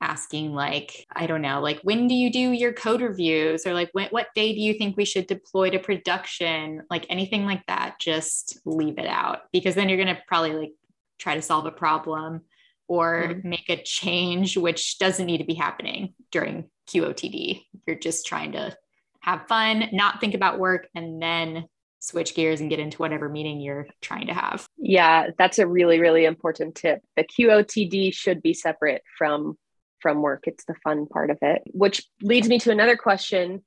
asking 0.00 0.54
like 0.54 1.06
i 1.14 1.26
don't 1.26 1.42
know 1.42 1.60
like 1.60 1.78
when 1.82 2.08
do 2.08 2.14
you 2.14 2.32
do 2.32 2.52
your 2.52 2.72
code 2.72 3.02
reviews 3.02 3.66
or 3.66 3.74
like 3.74 3.90
when, 3.92 4.08
what 4.08 4.28
day 4.34 4.54
do 4.54 4.60
you 4.60 4.74
think 4.74 4.96
we 4.96 5.04
should 5.04 5.26
deploy 5.26 5.68
to 5.68 5.78
production 5.78 6.82
like 6.88 7.04
anything 7.10 7.44
like 7.44 7.64
that 7.66 7.96
just 8.00 8.58
leave 8.64 8.98
it 8.98 9.06
out 9.06 9.42
because 9.52 9.74
then 9.74 9.88
you're 9.88 10.02
going 10.02 10.14
to 10.14 10.22
probably 10.26 10.52
like 10.52 10.72
try 11.18 11.34
to 11.34 11.42
solve 11.42 11.66
a 11.66 11.70
problem 11.70 12.40
or 12.90 13.28
mm-hmm. 13.28 13.48
make 13.48 13.68
a 13.70 13.82
change 13.82 14.56
which 14.56 14.98
doesn't 14.98 15.26
need 15.26 15.38
to 15.38 15.44
be 15.44 15.54
happening 15.54 16.14
during 16.30 16.68
qotd 16.88 17.64
you're 17.86 17.96
just 17.96 18.26
trying 18.26 18.52
to 18.52 18.76
have 19.20 19.46
fun 19.48 19.88
not 19.92 20.20
think 20.20 20.34
about 20.34 20.58
work 20.58 20.88
and 20.94 21.22
then 21.22 21.64
switch 22.00 22.34
gears 22.34 22.60
and 22.60 22.70
get 22.70 22.78
into 22.78 22.98
whatever 22.98 23.28
meeting 23.28 23.60
you're 23.60 23.86
trying 24.00 24.26
to 24.26 24.34
have 24.34 24.66
yeah 24.76 25.28
that's 25.38 25.58
a 25.58 25.66
really 25.66 26.00
really 26.00 26.24
important 26.24 26.74
tip 26.74 27.00
the 27.16 27.24
qotd 27.24 28.12
should 28.12 28.42
be 28.42 28.52
separate 28.52 29.02
from 29.16 29.56
from 30.00 30.22
work. 30.22 30.44
It's 30.46 30.64
the 30.64 30.74
fun 30.82 31.06
part 31.06 31.30
of 31.30 31.38
it, 31.42 31.62
which 31.66 32.02
leads 32.22 32.48
me 32.48 32.58
to 32.60 32.70
another 32.70 32.96
question. 32.96 33.62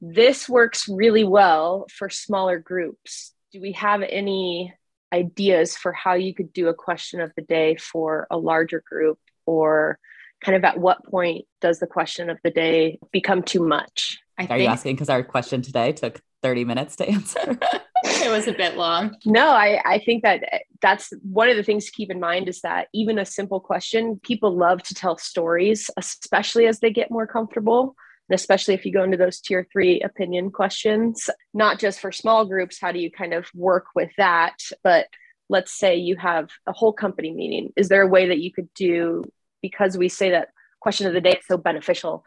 This 0.00 0.48
works 0.48 0.88
really 0.88 1.24
well 1.24 1.86
for 1.90 2.10
smaller 2.10 2.58
groups. 2.58 3.32
Do 3.52 3.60
we 3.60 3.72
have 3.72 4.02
any 4.02 4.74
ideas 5.12 5.76
for 5.76 5.92
how 5.92 6.14
you 6.14 6.34
could 6.34 6.52
do 6.52 6.68
a 6.68 6.74
question 6.74 7.20
of 7.20 7.32
the 7.36 7.42
day 7.42 7.76
for 7.76 8.26
a 8.30 8.36
larger 8.36 8.82
group 8.86 9.18
or 9.46 9.98
kind 10.44 10.56
of 10.56 10.64
at 10.64 10.78
what 10.78 11.04
point 11.04 11.44
does 11.60 11.78
the 11.78 11.86
question 11.86 12.28
of 12.30 12.38
the 12.44 12.50
day 12.50 12.98
become 13.12 13.42
too 13.42 13.66
much? 13.66 14.18
I 14.38 14.44
Are 14.44 14.46
think- 14.48 14.60
you 14.62 14.66
asking 14.68 14.96
because 14.96 15.08
our 15.08 15.22
question 15.22 15.62
today 15.62 15.92
took 15.92 16.20
30 16.42 16.64
minutes 16.64 16.96
to 16.96 17.08
answer? 17.08 17.58
it 18.04 18.30
was 18.30 18.46
a 18.46 18.52
bit 18.52 18.76
long. 18.76 19.16
No, 19.24 19.48
I, 19.48 19.80
I 19.84 19.98
think 19.98 20.22
that 20.22 20.42
eh, 20.52 20.58
that's 20.82 21.12
one 21.22 21.48
of 21.48 21.56
the 21.56 21.62
things 21.62 21.86
to 21.86 21.92
keep 21.92 22.10
in 22.10 22.20
mind 22.20 22.48
is 22.48 22.60
that 22.60 22.88
even 22.92 23.18
a 23.18 23.24
simple 23.24 23.60
question, 23.60 24.20
people 24.22 24.54
love 24.56 24.82
to 24.84 24.94
tell 24.94 25.16
stories, 25.16 25.90
especially 25.96 26.66
as 26.66 26.80
they 26.80 26.90
get 26.90 27.10
more 27.10 27.26
comfortable. 27.26 27.96
And 28.28 28.34
especially 28.34 28.74
if 28.74 28.84
you 28.84 28.92
go 28.92 29.04
into 29.04 29.16
those 29.16 29.40
tier 29.40 29.66
three 29.72 30.00
opinion 30.00 30.50
questions, 30.50 31.30
not 31.54 31.78
just 31.78 32.00
for 32.00 32.10
small 32.10 32.44
groups, 32.44 32.80
how 32.80 32.92
do 32.92 32.98
you 32.98 33.10
kind 33.10 33.32
of 33.32 33.46
work 33.54 33.86
with 33.94 34.10
that? 34.18 34.56
But 34.82 35.06
let's 35.48 35.72
say 35.72 35.96
you 35.96 36.16
have 36.16 36.50
a 36.66 36.72
whole 36.72 36.92
company 36.92 37.32
meeting. 37.32 37.72
Is 37.76 37.88
there 37.88 38.02
a 38.02 38.08
way 38.08 38.28
that 38.28 38.40
you 38.40 38.52
could 38.52 38.72
do, 38.74 39.24
because 39.62 39.96
we 39.96 40.08
say 40.08 40.30
that 40.30 40.48
question 40.80 41.06
of 41.06 41.12
the 41.12 41.20
day 41.20 41.34
is 41.34 41.46
so 41.46 41.56
beneficial, 41.56 42.24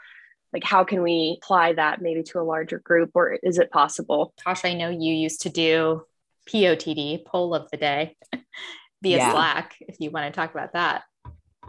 like 0.53 0.63
how 0.63 0.83
can 0.83 1.01
we 1.01 1.37
apply 1.41 1.73
that 1.73 2.01
maybe 2.01 2.23
to 2.23 2.39
a 2.39 2.43
larger 2.43 2.79
group 2.79 3.11
or 3.13 3.33
is 3.43 3.57
it 3.57 3.71
possible 3.71 4.33
tosh 4.43 4.65
i 4.65 4.73
know 4.73 4.89
you 4.89 5.13
used 5.13 5.41
to 5.41 5.49
do 5.49 6.03
potd 6.49 7.25
poll 7.25 7.53
of 7.53 7.69
the 7.71 7.77
day 7.77 8.15
via 9.01 9.17
yeah. 9.17 9.31
slack 9.31 9.75
if 9.81 9.97
you 9.99 10.11
want 10.11 10.31
to 10.31 10.37
talk 10.37 10.51
about 10.51 10.73
that 10.73 11.03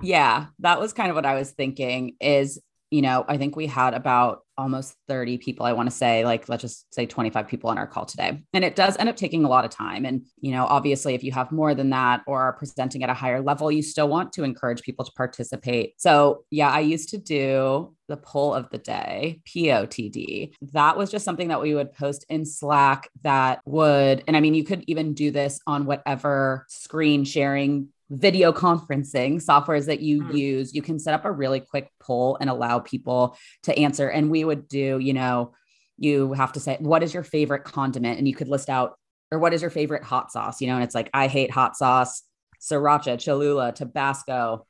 yeah 0.03 0.47
that 0.61 0.81
was 0.81 0.93
kind 0.93 1.11
of 1.11 1.17
what 1.17 1.27
i 1.27 1.35
was 1.35 1.51
thinking 1.51 2.17
is 2.21 2.61
you 2.91 3.03
know 3.03 3.25
i 3.29 3.37
think 3.37 3.57
we 3.57 3.67
had 3.67 3.95
about 3.95 4.43
almost 4.59 4.95
30 5.09 5.39
people 5.39 5.65
i 5.65 5.73
want 5.73 5.89
to 5.89 5.95
say 5.95 6.25
like 6.25 6.49
let's 6.49 6.61
just 6.61 6.93
say 6.93 7.07
25 7.07 7.49
people 7.49 7.71
on 7.71 7.79
our 7.79 7.87
call 7.87 8.05
today. 8.05 8.43
And 8.53 8.65
it 8.65 8.77
does 8.77 8.97
end 8.99 9.09
up 9.09 9.17
taking 9.17 9.45
a 9.45 9.49
lot 9.49 9.65
of 9.65 9.71
time. 9.71 10.05
And 10.05 10.27
you 10.41 10.53
know 10.53 10.67
obviously 10.67 11.15
if 11.15 11.25
you 11.25 11.33
have 11.33 11.51
more 11.51 11.75
than 11.75 11.91
that 11.91 12.23
or 12.27 12.41
are 12.41 12.53
presenting 12.53 13.03
at 13.03 13.11
a 13.11 13.15
higher 13.15 13.41
level 13.41 13.71
you 13.73 13.83
still 13.83 14.09
want 14.09 14.33
to 14.35 14.45
encourage 14.45 14.83
people 14.83 15.05
to 15.05 15.13
participate. 15.13 15.95
So 15.99 16.45
yeah 16.51 16.71
i 16.71 16.81
used 16.81 17.09
to 17.11 17.19
do 17.19 17.95
the 18.09 18.17
poll 18.17 18.53
of 18.55 18.69
the 18.71 18.79
day 18.79 19.41
potd 19.49 20.53
that 20.73 20.97
was 20.97 21.11
just 21.11 21.25
something 21.25 21.49
that 21.49 21.63
we 21.63 21.75
would 21.75 21.93
post 21.93 22.25
in 22.29 22.45
slack 22.45 23.09
that 23.23 23.61
would 23.65 24.25
and 24.27 24.37
i 24.37 24.41
mean 24.41 24.53
you 24.53 24.65
could 24.65 24.83
even 24.89 25.15
do 25.15 25.31
this 25.31 25.61
on 25.65 25.87
whatever 25.87 26.67
screen 26.69 27.25
sharing 27.25 27.89
video 28.11 28.53
conferencing 28.53 29.43
softwares 29.43 29.87
that 29.87 30.01
you 30.01 30.23
mm. 30.25 30.37
use, 30.37 30.75
you 30.75 30.83
can 30.83 30.99
set 30.99 31.15
up 31.15 31.25
a 31.25 31.33
really 31.33 31.61
quick 31.61 31.91
poll 32.01 32.37
and 32.41 32.51
allow 32.51 32.81
people 32.81 33.37
to 33.63 33.79
answer. 33.79 34.09
And 34.09 34.31
we 34.31 34.45
would 34.45 34.69
do, 34.69 34.99
you 34.99 35.13
know, 35.13 35.55
you 35.97 36.33
have 36.33 36.53
to 36.53 36.61
say, 36.61 36.77
what 36.81 37.03
is 37.03 37.15
your 37.15 37.23
favorite 37.23 37.65
condiment? 37.65 38.19
And 38.19 38.27
you 38.27 38.35
could 38.35 38.49
list 38.49 38.69
out, 38.69 38.99
or 39.31 39.39
what 39.39 39.55
is 39.55 39.63
your 39.63 39.71
favorite 39.71 40.03
hot 40.03 40.33
sauce? 40.33 40.61
You 40.61 40.67
know, 40.67 40.75
and 40.75 40.83
it's 40.83 40.95
like, 40.95 41.09
I 41.15 41.29
hate 41.29 41.53
hot 41.53 41.77
sauce, 41.77 42.23
sriracha, 42.61 43.23
Cholula, 43.23 43.73
Tabasco, 43.73 44.67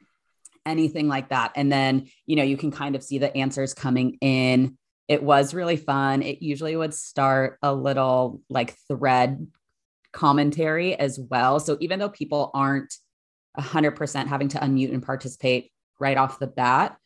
anything 0.66 1.09
like 1.09 1.31
that. 1.31 1.53
And 1.57 1.72
then, 1.72 2.09
you 2.26 2.37
know, 2.37 2.42
you 2.42 2.57
can 2.57 2.70
kind 2.70 2.94
of 2.94 3.03
see 3.03 3.18
the 3.18 3.35
answers 3.35 3.72
coming 3.72 4.18
in. 4.20 4.76
It 5.09 5.22
was 5.22 5.55
really 5.55 5.76
fun. 5.76 6.22
It 6.22 6.42
usually 6.42 6.76
would 6.76 6.92
start 6.92 7.59
a 7.62 7.72
little 7.72 8.42
like 8.50 8.76
thread 8.87 9.46
commentary 10.12 10.94
as 10.94 11.18
well. 11.18 11.59
So 11.59 11.79
even 11.81 11.98
though 11.98 12.11
people 12.11 12.50
aren't 12.53 12.92
100% 13.59 14.27
having 14.27 14.49
to 14.49 14.59
unmute 14.59 14.93
and 14.93 15.03
participate 15.03 15.71
right 15.99 16.17
off 16.17 16.39
the 16.39 16.47
bat. 16.47 16.97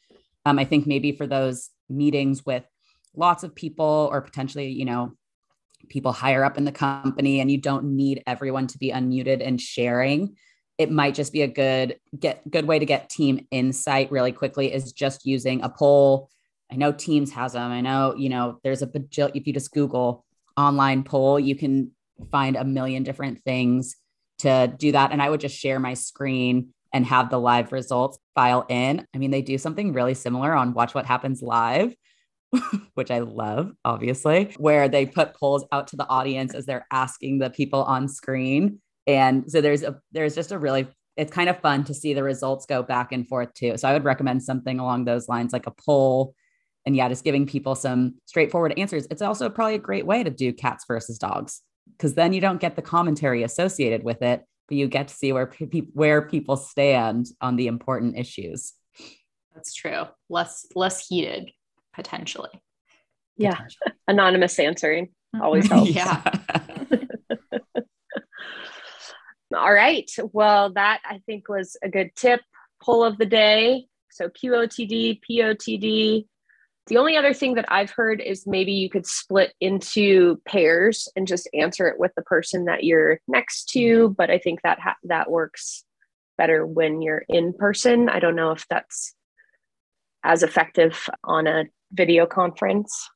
Um, 0.45 0.59
I 0.59 0.65
think 0.65 0.87
maybe 0.87 1.13
for 1.13 1.27
those 1.27 1.71
meetings 1.89 2.45
with 2.45 2.65
lots 3.15 3.45
of 3.45 3.55
people 3.55 4.09
or 4.13 4.21
potentially, 4.21 4.71
you 4.71 4.85
know, 4.85 5.13
people 5.89 6.13
higher 6.13 6.45
up 6.45 6.59
in 6.59 6.65
the 6.65 6.73
company 6.73 7.41
and 7.41 7.51
you 7.51 7.59
don't 7.59 7.85
need 7.85 8.23
everyone 8.27 8.67
to 8.69 8.79
be 8.79 8.91
unmuted 8.91 9.47
and 9.47 9.61
sharing 9.61 10.37
it 10.79 10.91
might 10.91 11.15
just 11.15 11.33
be 11.33 11.43
a 11.43 11.49
good 11.49 11.99
get 12.19 12.49
good 12.51 12.67
way 12.67 12.79
to 12.79 12.87
get 12.87 13.09
team 13.09 13.47
insight 13.51 14.11
really 14.11 14.33
quickly 14.33 14.73
is 14.73 14.93
just 14.93 15.25
using 15.25 15.63
a 15.63 15.69
poll. 15.69 16.29
I 16.73 16.77
know 16.77 16.93
teams 16.93 17.31
has 17.33 17.53
them 17.53 17.71
i 17.71 17.81
know 17.81 18.15
you 18.17 18.29
know 18.29 18.59
there's 18.65 18.83
a 18.83 18.91
if 18.93 19.47
you 19.47 19.53
just 19.53 19.73
google 19.73 20.25
online 20.57 21.05
poll 21.05 21.39
you 21.39 21.55
can 21.55 21.93
find 22.33 22.57
a 22.57 22.65
million 22.65 23.05
different 23.05 23.45
things 23.45 23.97
to 24.39 24.73
do 24.77 24.93
that. 24.93 25.13
And 25.13 25.23
I 25.23 25.31
would 25.31 25.41
just 25.41 25.57
share 25.57 25.79
my 25.79 25.95
screen 25.95 26.75
and 26.93 27.05
have 27.07 27.29
the 27.29 27.41
live 27.41 27.73
results 27.73 28.19
file 28.35 28.65
in. 28.69 29.07
I 29.15 29.19
mean, 29.19 29.31
they 29.31 29.43
do 29.43 29.59
something 29.59 29.93
really 29.93 30.15
similar 30.15 30.55
on 30.55 30.75
Watch 30.75 30.95
What 30.95 31.07
Happens 31.07 31.43
Live, 31.43 31.95
which 32.95 33.11
I 33.11 33.19
love, 33.19 33.73
obviously, 33.85 34.55
where 34.59 34.89
they 34.89 35.05
put 35.05 35.35
polls 35.35 35.65
out 35.73 35.89
to 35.89 35.97
the 35.97 36.09
audience 36.09 36.55
as 36.55 36.67
they're 36.67 36.87
asking 36.93 37.39
the 37.39 37.51
people 37.51 37.83
on 37.83 38.09
screen. 38.09 38.81
And 39.07 39.51
so 39.51 39.61
there's 39.61 39.83
a 39.83 40.01
there's 40.13 40.35
just 40.35 40.53
a 40.53 40.59
really 40.59 40.87
it's 41.17 41.33
kind 41.33 41.49
of 41.49 41.61
fun 41.61 41.85
to 41.85 41.95
see 41.95 42.15
the 42.15 42.23
results 42.23 42.67
go 42.67 42.83
back 42.83 43.13
and 43.13 43.29
forth 43.29 43.53
too. 43.55 43.77
So 43.77 43.89
I 43.89 43.93
would 43.93 44.05
recommend 44.05 44.43
something 44.43 44.79
along 44.79 45.05
those 45.05 45.29
lines, 45.29 45.53
like 45.53 45.67
a 45.67 45.73
poll. 45.73 46.35
And 46.87 46.95
yeah, 46.95 47.09
just 47.09 47.25
giving 47.25 47.47
people 47.47 47.75
some 47.75 48.17
straightforward 48.27 48.79
answers. 48.79 49.07
It's 49.11 49.23
also 49.23 49.49
probably 49.49 49.77
a 49.77 49.79
great 49.79 50.07
way 50.07 50.23
to 50.23 50.31
do 50.31 50.53
cats 50.53 50.85
versus 50.87 51.19
dogs 51.19 51.63
because 51.93 52.15
then 52.15 52.33
you 52.33 52.41
don't 52.41 52.61
get 52.61 52.77
the 52.77 52.83
commentary 52.83 53.43
associated 53.43 54.03
with 54.03 54.23
it, 54.23 54.45
but 54.69 54.77
you 54.77 54.89
get 54.89 55.09
to 55.09 55.15
see 55.15 55.33
where 55.33 55.47
pe- 55.47 55.89
where 55.93 56.23
people 56.23 56.57
stand 56.57 57.27
on 57.41 57.57
the 57.57 57.67
important 57.67 58.17
issues. 58.17 58.73
That's 59.55 59.75
true. 59.75 60.05
Less 60.29 60.67
less 60.75 61.07
heated 61.07 61.51
potentially. 61.95 62.51
Yeah. 63.37 63.53
Potentially. 63.53 63.93
Anonymous 64.09 64.59
answering 64.59 65.07
mm-hmm. 65.07 65.43
always 65.43 65.69
helps. 65.69 65.91
yeah. 65.91 66.23
All 69.55 69.73
right. 69.73 70.11
Well, 70.33 70.73
that 70.73 71.01
I 71.05 71.21
think 71.27 71.49
was 71.49 71.77
a 71.83 71.89
good 71.89 72.11
tip. 72.17 72.41
Poll 72.83 73.05
of 73.05 73.19
the 73.19 73.27
day. 73.27 73.87
So 74.11 74.29
QOTD, 74.29 75.21
POTD, 75.29 76.27
the 76.87 76.99
only 76.99 77.17
other 77.17 77.33
thing 77.33 77.55
that 77.55 77.65
I've 77.69 77.91
heard 77.91 78.21
is 78.21 78.47
maybe 78.47 78.73
you 78.73 78.91
could 78.91 79.07
split 79.07 79.55
into 79.61 80.41
pairs 80.47 81.09
and 81.17 81.27
just 81.27 81.49
answer 81.55 81.89
it 81.89 81.99
with 81.99 82.13
the 82.15 82.23
person 82.23 82.67
that 82.67 82.85
you're 82.85 83.21
next 83.27 83.71
to. 83.71 84.15
But 84.19 84.31
I 84.31 84.39
think 84.39 84.61
that 84.63 84.81
ha- 84.81 84.97
that 85.05 85.31
works 85.31 85.85
better 86.37 86.67
when 86.67 87.01
you're 87.01 87.25
in 87.29 87.55
person. 87.55 88.09
I 88.11 88.19
don't 88.19 88.37
know 88.37 88.51
if 88.51 88.67
that's 88.69 89.15
as 90.23 90.43
effective 90.43 91.09
on 91.23 91.47
a 91.47 91.65
video 91.93 92.27
conference. 92.27 93.09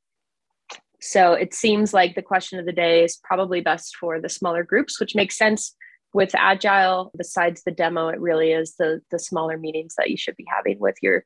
So 1.01 1.35
it 1.35 1.53
seems 1.53 1.93
like 1.93 2.15
the 2.15 2.23
question 2.23 2.59
of 2.59 2.65
the 2.65 2.73
day 2.73 3.05
is 3.05 3.21
probably 3.23 3.61
best 3.61 3.97
for 3.97 4.21
the 4.21 4.29
smaller 4.29 4.63
groups, 4.63 4.99
which 4.99 5.15
makes 5.15 5.37
sense 5.37 5.75
with 6.15 6.35
agile 6.35 7.11
besides 7.17 7.63
the 7.65 7.71
demo 7.71 8.09
it 8.09 8.19
really 8.19 8.51
is 8.53 8.77
the 8.77 8.99
the 9.11 9.19
smaller 9.19 9.59
meetings 9.59 9.95
that 9.99 10.09
you 10.09 10.17
should 10.17 10.35
be 10.37 10.47
having 10.49 10.79
with 10.79 10.97
your 11.03 11.23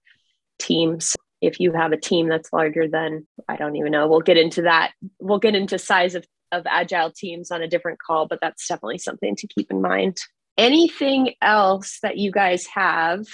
teams 0.59 1.15
if 1.43 1.61
you 1.61 1.73
have 1.73 1.93
a 1.93 2.01
team 2.01 2.29
that's 2.29 2.53
larger 2.53 2.89
than 2.89 3.27
i 3.49 3.57
don't 3.57 3.77
even 3.77 3.93
know 3.93 4.09
we'll 4.09 4.21
get 4.21 4.39
into 4.39 4.63
that. 4.63 4.93
We'll 5.21 5.39
get 5.39 5.55
into 5.55 5.79
size 5.79 6.15
of, 6.15 6.27
of 6.51 6.65
agile 6.67 7.11
teams 7.11 7.51
on 7.51 7.63
a 7.63 7.69
different 7.69 7.99
call 8.01 8.27
but 8.27 8.39
that's 8.41 8.67
definitely 8.67 8.99
something 8.99 9.37
to 9.37 9.47
keep 9.47 9.71
in 9.71 9.81
mind. 9.81 10.19
Anything 10.59 11.35
else 11.41 11.99
that 12.03 12.19
you 12.19 12.31
guys 12.31 12.67
have 12.67 13.27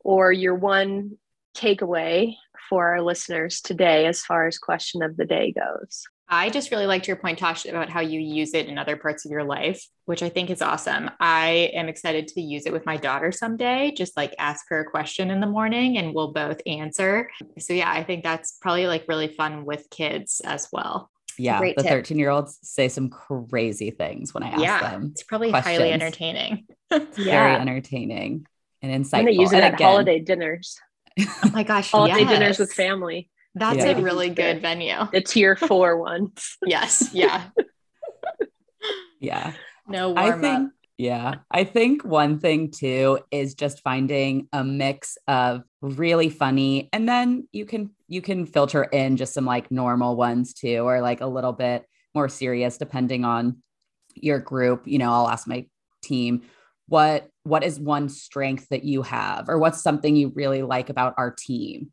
or 0.00 0.32
your 0.32 0.54
one 0.54 1.18
takeaway 1.54 2.34
for 2.68 2.88
our 2.88 3.02
listeners 3.02 3.60
today 3.60 4.06
as 4.06 4.22
far 4.22 4.46
as 4.46 4.58
question 4.58 5.02
of 5.02 5.16
the 5.16 5.26
day 5.26 5.52
goes 5.52 6.04
I 6.28 6.50
just 6.50 6.70
really 6.70 6.86
liked 6.86 7.08
your 7.08 7.16
point, 7.16 7.38
Tosh, 7.38 7.64
about 7.64 7.88
how 7.88 8.00
you 8.00 8.20
use 8.20 8.52
it 8.52 8.66
in 8.66 8.76
other 8.76 8.96
parts 8.96 9.24
of 9.24 9.30
your 9.30 9.44
life, 9.44 9.86
which 10.04 10.22
I 10.22 10.28
think 10.28 10.50
is 10.50 10.60
awesome. 10.60 11.10
I 11.20 11.70
am 11.72 11.88
excited 11.88 12.28
to 12.28 12.40
use 12.40 12.66
it 12.66 12.72
with 12.72 12.84
my 12.84 12.98
daughter 12.98 13.32
someday, 13.32 13.92
just 13.96 14.16
like 14.16 14.34
ask 14.38 14.66
her 14.68 14.80
a 14.80 14.90
question 14.90 15.30
in 15.30 15.40
the 15.40 15.46
morning 15.46 15.96
and 15.96 16.14
we'll 16.14 16.32
both 16.32 16.60
answer. 16.66 17.30
So, 17.58 17.72
yeah, 17.72 17.90
I 17.90 18.04
think 18.04 18.24
that's 18.24 18.58
probably 18.60 18.86
like 18.86 19.06
really 19.08 19.28
fun 19.28 19.64
with 19.64 19.88
kids 19.90 20.40
as 20.44 20.68
well. 20.70 21.10
Yeah, 21.38 21.60
the 21.60 21.82
13 21.82 22.18
year 22.18 22.30
olds 22.30 22.58
say 22.62 22.88
some 22.88 23.10
crazy 23.10 23.90
things 23.90 24.34
when 24.34 24.42
I 24.42 24.48
ask 24.48 24.60
yeah, 24.60 24.90
them. 24.90 25.10
It's 25.12 25.22
probably 25.22 25.50
questions. 25.50 25.78
highly 25.78 25.92
entertaining. 25.92 26.66
yeah. 26.90 27.06
Very 27.16 27.54
entertaining 27.54 28.46
and 28.82 29.04
insightful. 29.04 29.18
And 29.20 29.28
they 29.28 29.32
use 29.32 29.52
it 29.52 29.56
and 29.56 29.64
at 29.66 29.74
again, 29.74 29.88
holiday 29.88 30.18
dinners. 30.18 30.78
Oh 31.20 31.50
my 31.52 31.62
gosh. 31.62 31.90
holiday 31.90 32.20
yes. 32.20 32.28
dinners 32.28 32.58
with 32.58 32.72
family. 32.72 33.30
That's 33.58 33.78
yeah. 33.78 33.98
a 33.98 34.02
really 34.02 34.30
good 34.30 34.62
venue. 34.62 34.96
The 35.12 35.20
tier 35.20 35.56
four 35.56 35.96
ones. 35.96 36.56
yes. 36.66 37.10
Yeah. 37.12 37.44
yeah. 39.20 39.52
No 39.86 40.10
warm 40.10 40.18
I 40.18 40.38
think, 40.38 40.66
up. 40.66 40.70
Yeah. 40.96 41.34
I 41.50 41.64
think 41.64 42.04
one 42.04 42.38
thing 42.38 42.70
too 42.70 43.20
is 43.30 43.54
just 43.54 43.82
finding 43.82 44.48
a 44.52 44.64
mix 44.64 45.16
of 45.26 45.62
really 45.80 46.28
funny 46.28 46.88
and 46.92 47.08
then 47.08 47.46
you 47.52 47.64
can 47.64 47.90
you 48.08 48.20
can 48.20 48.46
filter 48.46 48.82
in 48.84 49.16
just 49.16 49.34
some 49.34 49.44
like 49.44 49.70
normal 49.70 50.16
ones 50.16 50.54
too 50.54 50.78
or 50.78 51.00
like 51.00 51.20
a 51.20 51.26
little 51.26 51.52
bit 51.52 51.84
more 52.14 52.28
serious 52.28 52.78
depending 52.78 53.24
on 53.24 53.62
your 54.14 54.38
group. 54.38 54.86
You 54.86 54.98
know, 54.98 55.12
I'll 55.12 55.28
ask 55.28 55.46
my 55.46 55.66
team 56.02 56.42
what 56.88 57.28
what 57.44 57.62
is 57.62 57.78
one 57.78 58.08
strength 58.08 58.68
that 58.70 58.84
you 58.84 59.02
have 59.02 59.48
or 59.48 59.58
what's 59.58 59.82
something 59.82 60.16
you 60.16 60.32
really 60.34 60.62
like 60.62 60.90
about 60.90 61.14
our 61.16 61.30
team 61.30 61.92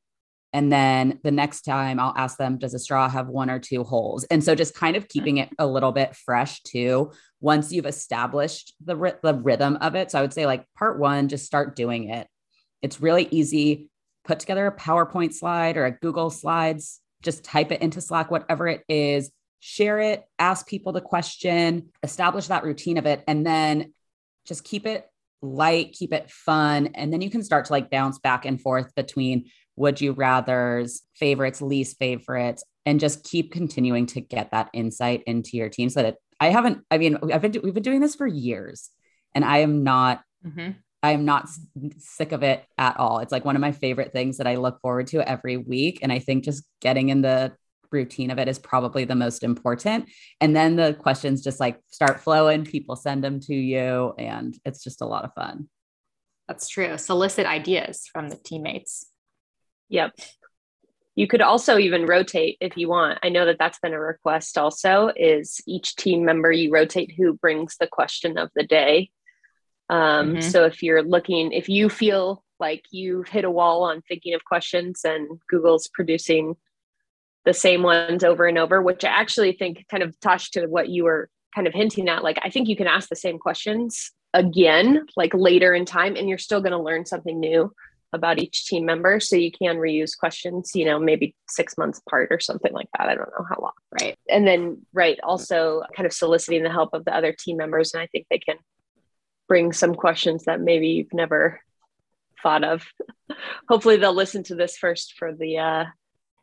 and 0.56 0.72
then 0.72 1.20
the 1.22 1.32
next 1.32 1.63
time 1.63 2.00
I'll 2.00 2.13
ask 2.15 2.38
them, 2.38 2.58
does 2.58 2.74
a 2.74 2.80
straw 2.80 3.10
have 3.10 3.28
one 3.28 3.50
or 3.50 3.60
two 3.60 3.84
holes? 3.84 4.24
And 4.24 4.41
so 4.41 4.56
just 4.56 4.74
kind 4.74 4.96
of 4.96 5.04
mm-hmm. 5.04 5.20
keeping 5.20 5.38
it 5.39 5.50
a 5.60 5.68
little 5.68 5.91
bit 5.91 6.15
fresh 6.15 6.63
too, 6.63 7.12
once 7.41 7.74
you've 7.74 7.86
established 7.86 8.74
the, 8.86 9.18
the 9.22 9.34
rhythm 9.34 9.78
of 9.82 9.96
it. 9.96 10.12
So 10.12 10.18
I 10.18 10.22
would 10.22 10.32
say, 10.32 10.46
like, 10.46 10.65
part 10.78 10.98
one, 10.98 11.28
just 11.28 11.46
start 11.46 11.76
doing 11.76 12.10
it. 12.10 12.26
It's 12.82 13.02
really 13.02 13.28
easy. 13.32 13.89
Put 14.24 14.39
together 14.39 14.65
a 14.65 14.74
PowerPoint 14.74 15.34
slide 15.34 15.76
or 15.76 15.88
a 15.88 15.91
Google 15.91 16.30
Slides, 16.30 17.02
just 17.22 17.44
type 17.44 17.74
it 17.74 17.82
into 17.82 18.00
Slack, 18.00 18.32
whatever 18.32 18.65
it 18.70 18.84
is, 18.88 19.32
share 19.60 20.00
it, 20.00 20.24
ask 20.39 20.65
people 20.70 20.94
the 20.94 21.02
question, 21.02 21.89
establish 22.02 22.48
that 22.48 22.63
routine 22.63 22.98
of 22.98 23.06
it, 23.06 23.26
and 23.28 23.46
then 23.46 23.94
just 24.46 24.63
keep 24.63 24.88
it 24.88 25.06
light, 25.41 25.91
keep 25.91 26.13
it 26.13 26.32
fun. 26.32 26.91
And 26.96 27.12
then 27.12 27.20
you 27.20 27.30
can 27.30 27.44
start 27.44 27.65
to 27.65 27.74
like 27.74 27.91
bounce 27.91 28.20
back 28.20 28.46
and 28.46 28.60
forth 28.60 28.96
between 28.96 29.50
would 29.75 29.99
you 30.01 30.13
rather's, 30.13 31.01
favorites, 31.15 31.61
least 31.61 31.97
favorites, 31.97 32.63
and 32.85 32.99
just 32.99 33.23
keep 33.23 33.51
continuing 33.51 34.05
to 34.07 34.21
get 34.21 34.51
that 34.51 34.69
insight 34.73 35.23
into 35.25 35.57
your 35.57 35.69
team 35.69 35.89
so 35.89 36.01
that 36.01 36.09
it, 36.09 36.15
I 36.39 36.49
haven't, 36.49 36.83
I 36.91 36.97
mean, 36.97 37.17
I've 37.33 37.41
been, 37.41 37.55
we've 37.63 37.73
been 37.73 37.83
doing 37.83 38.01
this 38.01 38.15
for 38.15 38.27
years 38.27 38.89
and 39.33 39.43
I 39.43 39.59
am 39.59 39.83
not, 39.83 40.21
mm-hmm. 40.45 40.71
I 41.01 41.11
am 41.11 41.25
not 41.25 41.49
sick 41.97 42.31
of 42.31 42.43
it 42.43 42.63
at 42.77 42.97
all. 42.97 43.19
It's 43.19 43.31
like 43.31 43.45
one 43.45 43.55
of 43.55 43.61
my 43.61 43.71
favorite 43.71 44.11
things 44.11 44.38
that 44.38 44.47
I 44.47 44.55
look 44.55 44.79
forward 44.81 45.07
to 45.07 45.27
every 45.27 45.57
week. 45.57 45.99
And 46.01 46.11
I 46.11 46.19
think 46.19 46.43
just 46.43 46.63
getting 46.81 47.09
in 47.09 47.21
the 47.21 47.53
routine 47.91 48.31
of 48.31 48.39
it 48.39 48.47
is 48.47 48.59
probably 48.59 49.05
the 49.05 49.15
most 49.15 49.43
important. 49.43 50.09
And 50.41 50.55
then 50.55 50.75
the 50.75 50.93
questions 50.93 51.43
just 51.43 51.59
like 51.59 51.79
start 51.91 52.19
flowing, 52.19 52.65
people 52.65 52.95
send 52.95 53.23
them 53.23 53.39
to 53.41 53.53
you, 53.53 54.13
and 54.17 54.57
it's 54.65 54.83
just 54.83 55.01
a 55.01 55.05
lot 55.05 55.23
of 55.23 55.33
fun. 55.33 55.69
That's 56.47 56.67
true. 56.67 56.97
Solicit 56.97 57.45
ideas 57.45 58.07
from 58.11 58.29
the 58.29 58.38
teammates. 58.38 59.07
Yep. 59.89 60.13
You 61.15 61.28
could 61.28 61.41
also 61.41 61.78
even 61.78 62.06
rotate 62.06 62.58
if 62.60 62.76
you 62.76 62.89
want. 62.89 63.19
I 63.24 63.30
know 63.30 63.45
that 63.45 63.58
that's 63.58 63.80
been 63.80 63.93
a 63.93 64.00
request 64.00 64.58
also 64.58 65.12
is 65.15 65.62
each 65.65 65.95
team 65.95 66.26
member 66.26 66.52
you 66.52 66.71
rotate 66.71 67.13
who 67.15 67.34
brings 67.34 67.78
the 67.78 67.88
question 67.88 68.38
of 68.38 68.50
the 68.54 68.63
day. 68.63 69.10
Um, 69.89 70.34
mm-hmm. 70.34 70.41
So 70.41 70.65
if 70.65 70.84
you're 70.84 71.04
looking, 71.04 71.54
if 71.54 71.69
you 71.69 71.89
feel 71.89 72.43
like 72.60 72.84
you've 72.91 73.30
hit 73.30 73.45
a 73.45 73.52
wall 73.52 73.84
on 73.84 74.02
thinking 74.02 74.34
of 74.34 74.43
questions 74.43 75.02
and 75.06 75.39
Google's 75.50 75.89
producing 75.93 76.56
the 77.45 77.54
same 77.54 77.84
ones 77.84 78.24
over 78.24 78.45
and 78.45 78.58
over, 78.58 78.82
which 78.82 79.06
I 79.06 79.10
actually 79.10 79.54
think 79.54 79.86
kind 79.89 80.04
of 80.04 80.19
touched 80.19 80.54
to 80.54 80.65
what 80.65 80.89
you 80.89 81.04
were 81.06 81.30
kind 81.54 81.67
of 81.67 81.74
hinting 81.74 82.10
at. 82.10 82.24
Like, 82.24 82.39
I 82.43 82.50
think 82.50 82.67
you 82.67 82.76
can 82.76 82.88
ask 82.88 83.08
the 83.08 83.15
same 83.15 83.39
questions 83.39 84.12
again, 84.34 85.06
like 85.15 85.34
later 85.34 85.74
in 85.74 85.86
time, 85.86 86.15
and 86.15 86.28
you're 86.28 86.38
still 86.38 86.60
going 86.60 86.71
to 86.71 86.80
learn 86.80 87.06
something 87.06 87.39
new 87.39 87.71
about 88.15 88.39
each 88.39 88.65
team 88.65 88.86
member. 88.86 89.19
So 89.19 89.36
you 89.36 89.51
can 89.51 89.78
reuse 89.78 90.17
questions, 90.17 90.71
you 90.73 90.86
know, 90.86 90.97
maybe 90.97 91.36
six 91.47 91.78
months 91.78 92.01
apart 92.06 92.30
or 92.32 92.39
something 92.39 92.73
like 92.73 92.88
that. 92.97 93.10
I 93.10 93.15
don't 93.15 93.30
know 93.38 93.45
how 93.47 93.62
long. 93.62 93.73
Right. 94.01 94.17
And 94.30 94.47
then, 94.47 94.86
right, 94.93 95.19
also 95.23 95.84
kind 95.95 96.08
of 96.08 96.13
soliciting 96.13 96.63
the 96.63 96.71
help 96.71 96.93
of 96.93 97.06
the 97.06 97.15
other 97.15 97.34
team 97.34 97.58
members. 97.58 97.93
And 97.93 98.01
I 98.01 98.08
think 98.08 98.25
they 98.30 98.39
can 98.39 98.58
bring 99.47 99.73
some 99.73 99.93
questions 99.93 100.45
that 100.45 100.60
maybe 100.60 100.88
you've 100.88 101.13
never 101.13 101.62
thought 102.41 102.63
of. 102.63 102.86
Hopefully 103.69 103.97
they'll 103.97 104.13
listen 104.13 104.43
to 104.43 104.56
this 104.56 104.78
first 104.78 105.13
for 105.17 105.34
the 105.34 105.58
uh 105.58 105.86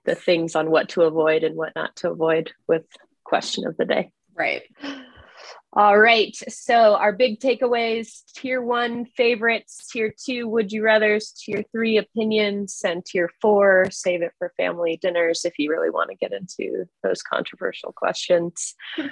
the 0.05 0.15
things 0.17 0.57
on 0.57 0.71
what 0.71 0.89
to 0.91 1.03
avoid 1.03 1.45
and 1.45 1.57
what 1.57 1.73
not 1.77 1.95
to 1.95 2.11
avoid 2.11 2.53
with 2.67 2.85
question 3.25 3.67
of 3.67 3.77
the 3.77 3.85
day. 3.85 4.11
Right. 4.35 4.63
All 5.75 5.99
right. 5.99 6.37
So 6.51 6.97
our 6.97 7.13
big 7.13 7.41
takeaways 7.41 8.25
tier 8.35 8.61
one 8.61 9.07
favorites, 9.17 9.89
tier 9.91 10.13
two 10.23 10.47
would 10.49 10.71
you 10.71 10.83
rathers, 10.83 11.35
tier 11.35 11.65
three 11.73 11.97
opinions, 11.97 12.83
and 12.85 13.03
tier 13.03 13.31
four 13.41 13.87
save 13.91 14.21
it 14.21 14.33
for 14.39 14.53
family 14.59 14.99
dinners 15.01 15.47
if 15.47 15.55
you 15.59 15.71
really 15.71 15.89
want 15.89 16.11
to 16.11 16.17
get 16.17 16.33
into 16.33 16.85
those 17.03 17.23
controversial 17.23 17.93
questions. 17.93 18.75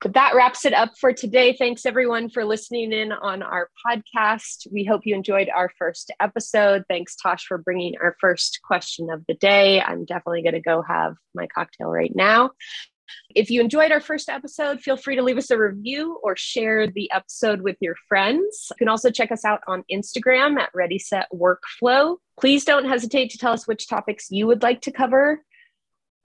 But 0.00 0.12
that 0.12 0.34
wraps 0.34 0.66
it 0.66 0.74
up 0.74 0.90
for 1.00 1.14
today. 1.14 1.56
Thanks 1.58 1.86
everyone 1.86 2.28
for 2.28 2.44
listening 2.44 2.92
in 2.92 3.10
on 3.10 3.42
our 3.42 3.70
podcast. 3.86 4.66
We 4.70 4.84
hope 4.84 5.02
you 5.04 5.14
enjoyed 5.14 5.48
our 5.48 5.70
first 5.78 6.12
episode. 6.20 6.84
Thanks, 6.90 7.16
Tosh, 7.16 7.46
for 7.46 7.56
bringing 7.56 7.94
our 8.02 8.14
first 8.20 8.60
question 8.62 9.08
of 9.08 9.24
the 9.26 9.34
day. 9.34 9.80
I'm 9.80 10.04
definitely 10.04 10.42
going 10.42 10.54
to 10.54 10.60
go 10.60 10.82
have 10.82 11.14
my 11.34 11.46
cocktail 11.46 11.88
right 11.88 12.12
now. 12.14 12.50
If 13.34 13.50
you 13.50 13.60
enjoyed 13.60 13.92
our 13.92 14.00
first 14.00 14.28
episode, 14.28 14.80
feel 14.80 14.96
free 14.96 15.16
to 15.16 15.22
leave 15.22 15.38
us 15.38 15.50
a 15.50 15.58
review 15.58 16.18
or 16.22 16.36
share 16.36 16.86
the 16.86 17.10
episode 17.12 17.62
with 17.62 17.76
your 17.80 17.94
friends. 18.08 18.68
You 18.70 18.76
can 18.76 18.88
also 18.88 19.10
check 19.10 19.32
us 19.32 19.44
out 19.44 19.60
on 19.66 19.84
Instagram 19.90 20.58
at 20.58 20.70
Ready 20.74 20.98
Set 20.98 21.26
Workflow. 21.32 22.16
Please 22.38 22.64
don't 22.64 22.88
hesitate 22.88 23.30
to 23.30 23.38
tell 23.38 23.52
us 23.52 23.66
which 23.66 23.88
topics 23.88 24.30
you 24.30 24.46
would 24.46 24.62
like 24.62 24.80
to 24.82 24.92
cover 24.92 25.42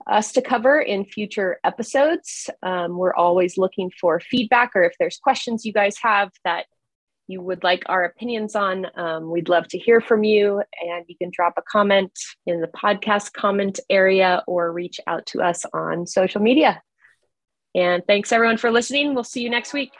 us 0.06 0.32
to 0.32 0.42
cover 0.42 0.80
in 0.80 1.04
future 1.04 1.58
episodes. 1.64 2.48
Um, 2.62 2.96
we're 2.96 3.14
always 3.14 3.58
looking 3.58 3.90
for 4.00 4.20
feedback 4.20 4.72
or 4.74 4.82
if 4.82 4.94
there's 4.98 5.18
questions 5.18 5.64
you 5.64 5.72
guys 5.72 5.96
have 6.02 6.30
that 6.44 6.66
you 7.30 7.40
would 7.40 7.62
like 7.62 7.84
our 7.86 8.04
opinions 8.04 8.54
on, 8.54 8.86
um, 8.96 9.30
we'd 9.30 9.48
love 9.48 9.68
to 9.68 9.78
hear 9.78 10.00
from 10.00 10.24
you. 10.24 10.62
And 10.82 11.04
you 11.08 11.16
can 11.16 11.30
drop 11.32 11.54
a 11.56 11.62
comment 11.62 12.12
in 12.46 12.60
the 12.60 12.68
podcast 12.68 13.32
comment 13.32 13.80
area 13.88 14.42
or 14.46 14.72
reach 14.72 15.00
out 15.06 15.26
to 15.26 15.42
us 15.42 15.64
on 15.72 16.06
social 16.06 16.40
media. 16.40 16.82
And 17.74 18.02
thanks 18.06 18.32
everyone 18.32 18.56
for 18.56 18.70
listening. 18.70 19.14
We'll 19.14 19.24
see 19.24 19.42
you 19.42 19.50
next 19.50 19.72
week. 19.72 19.92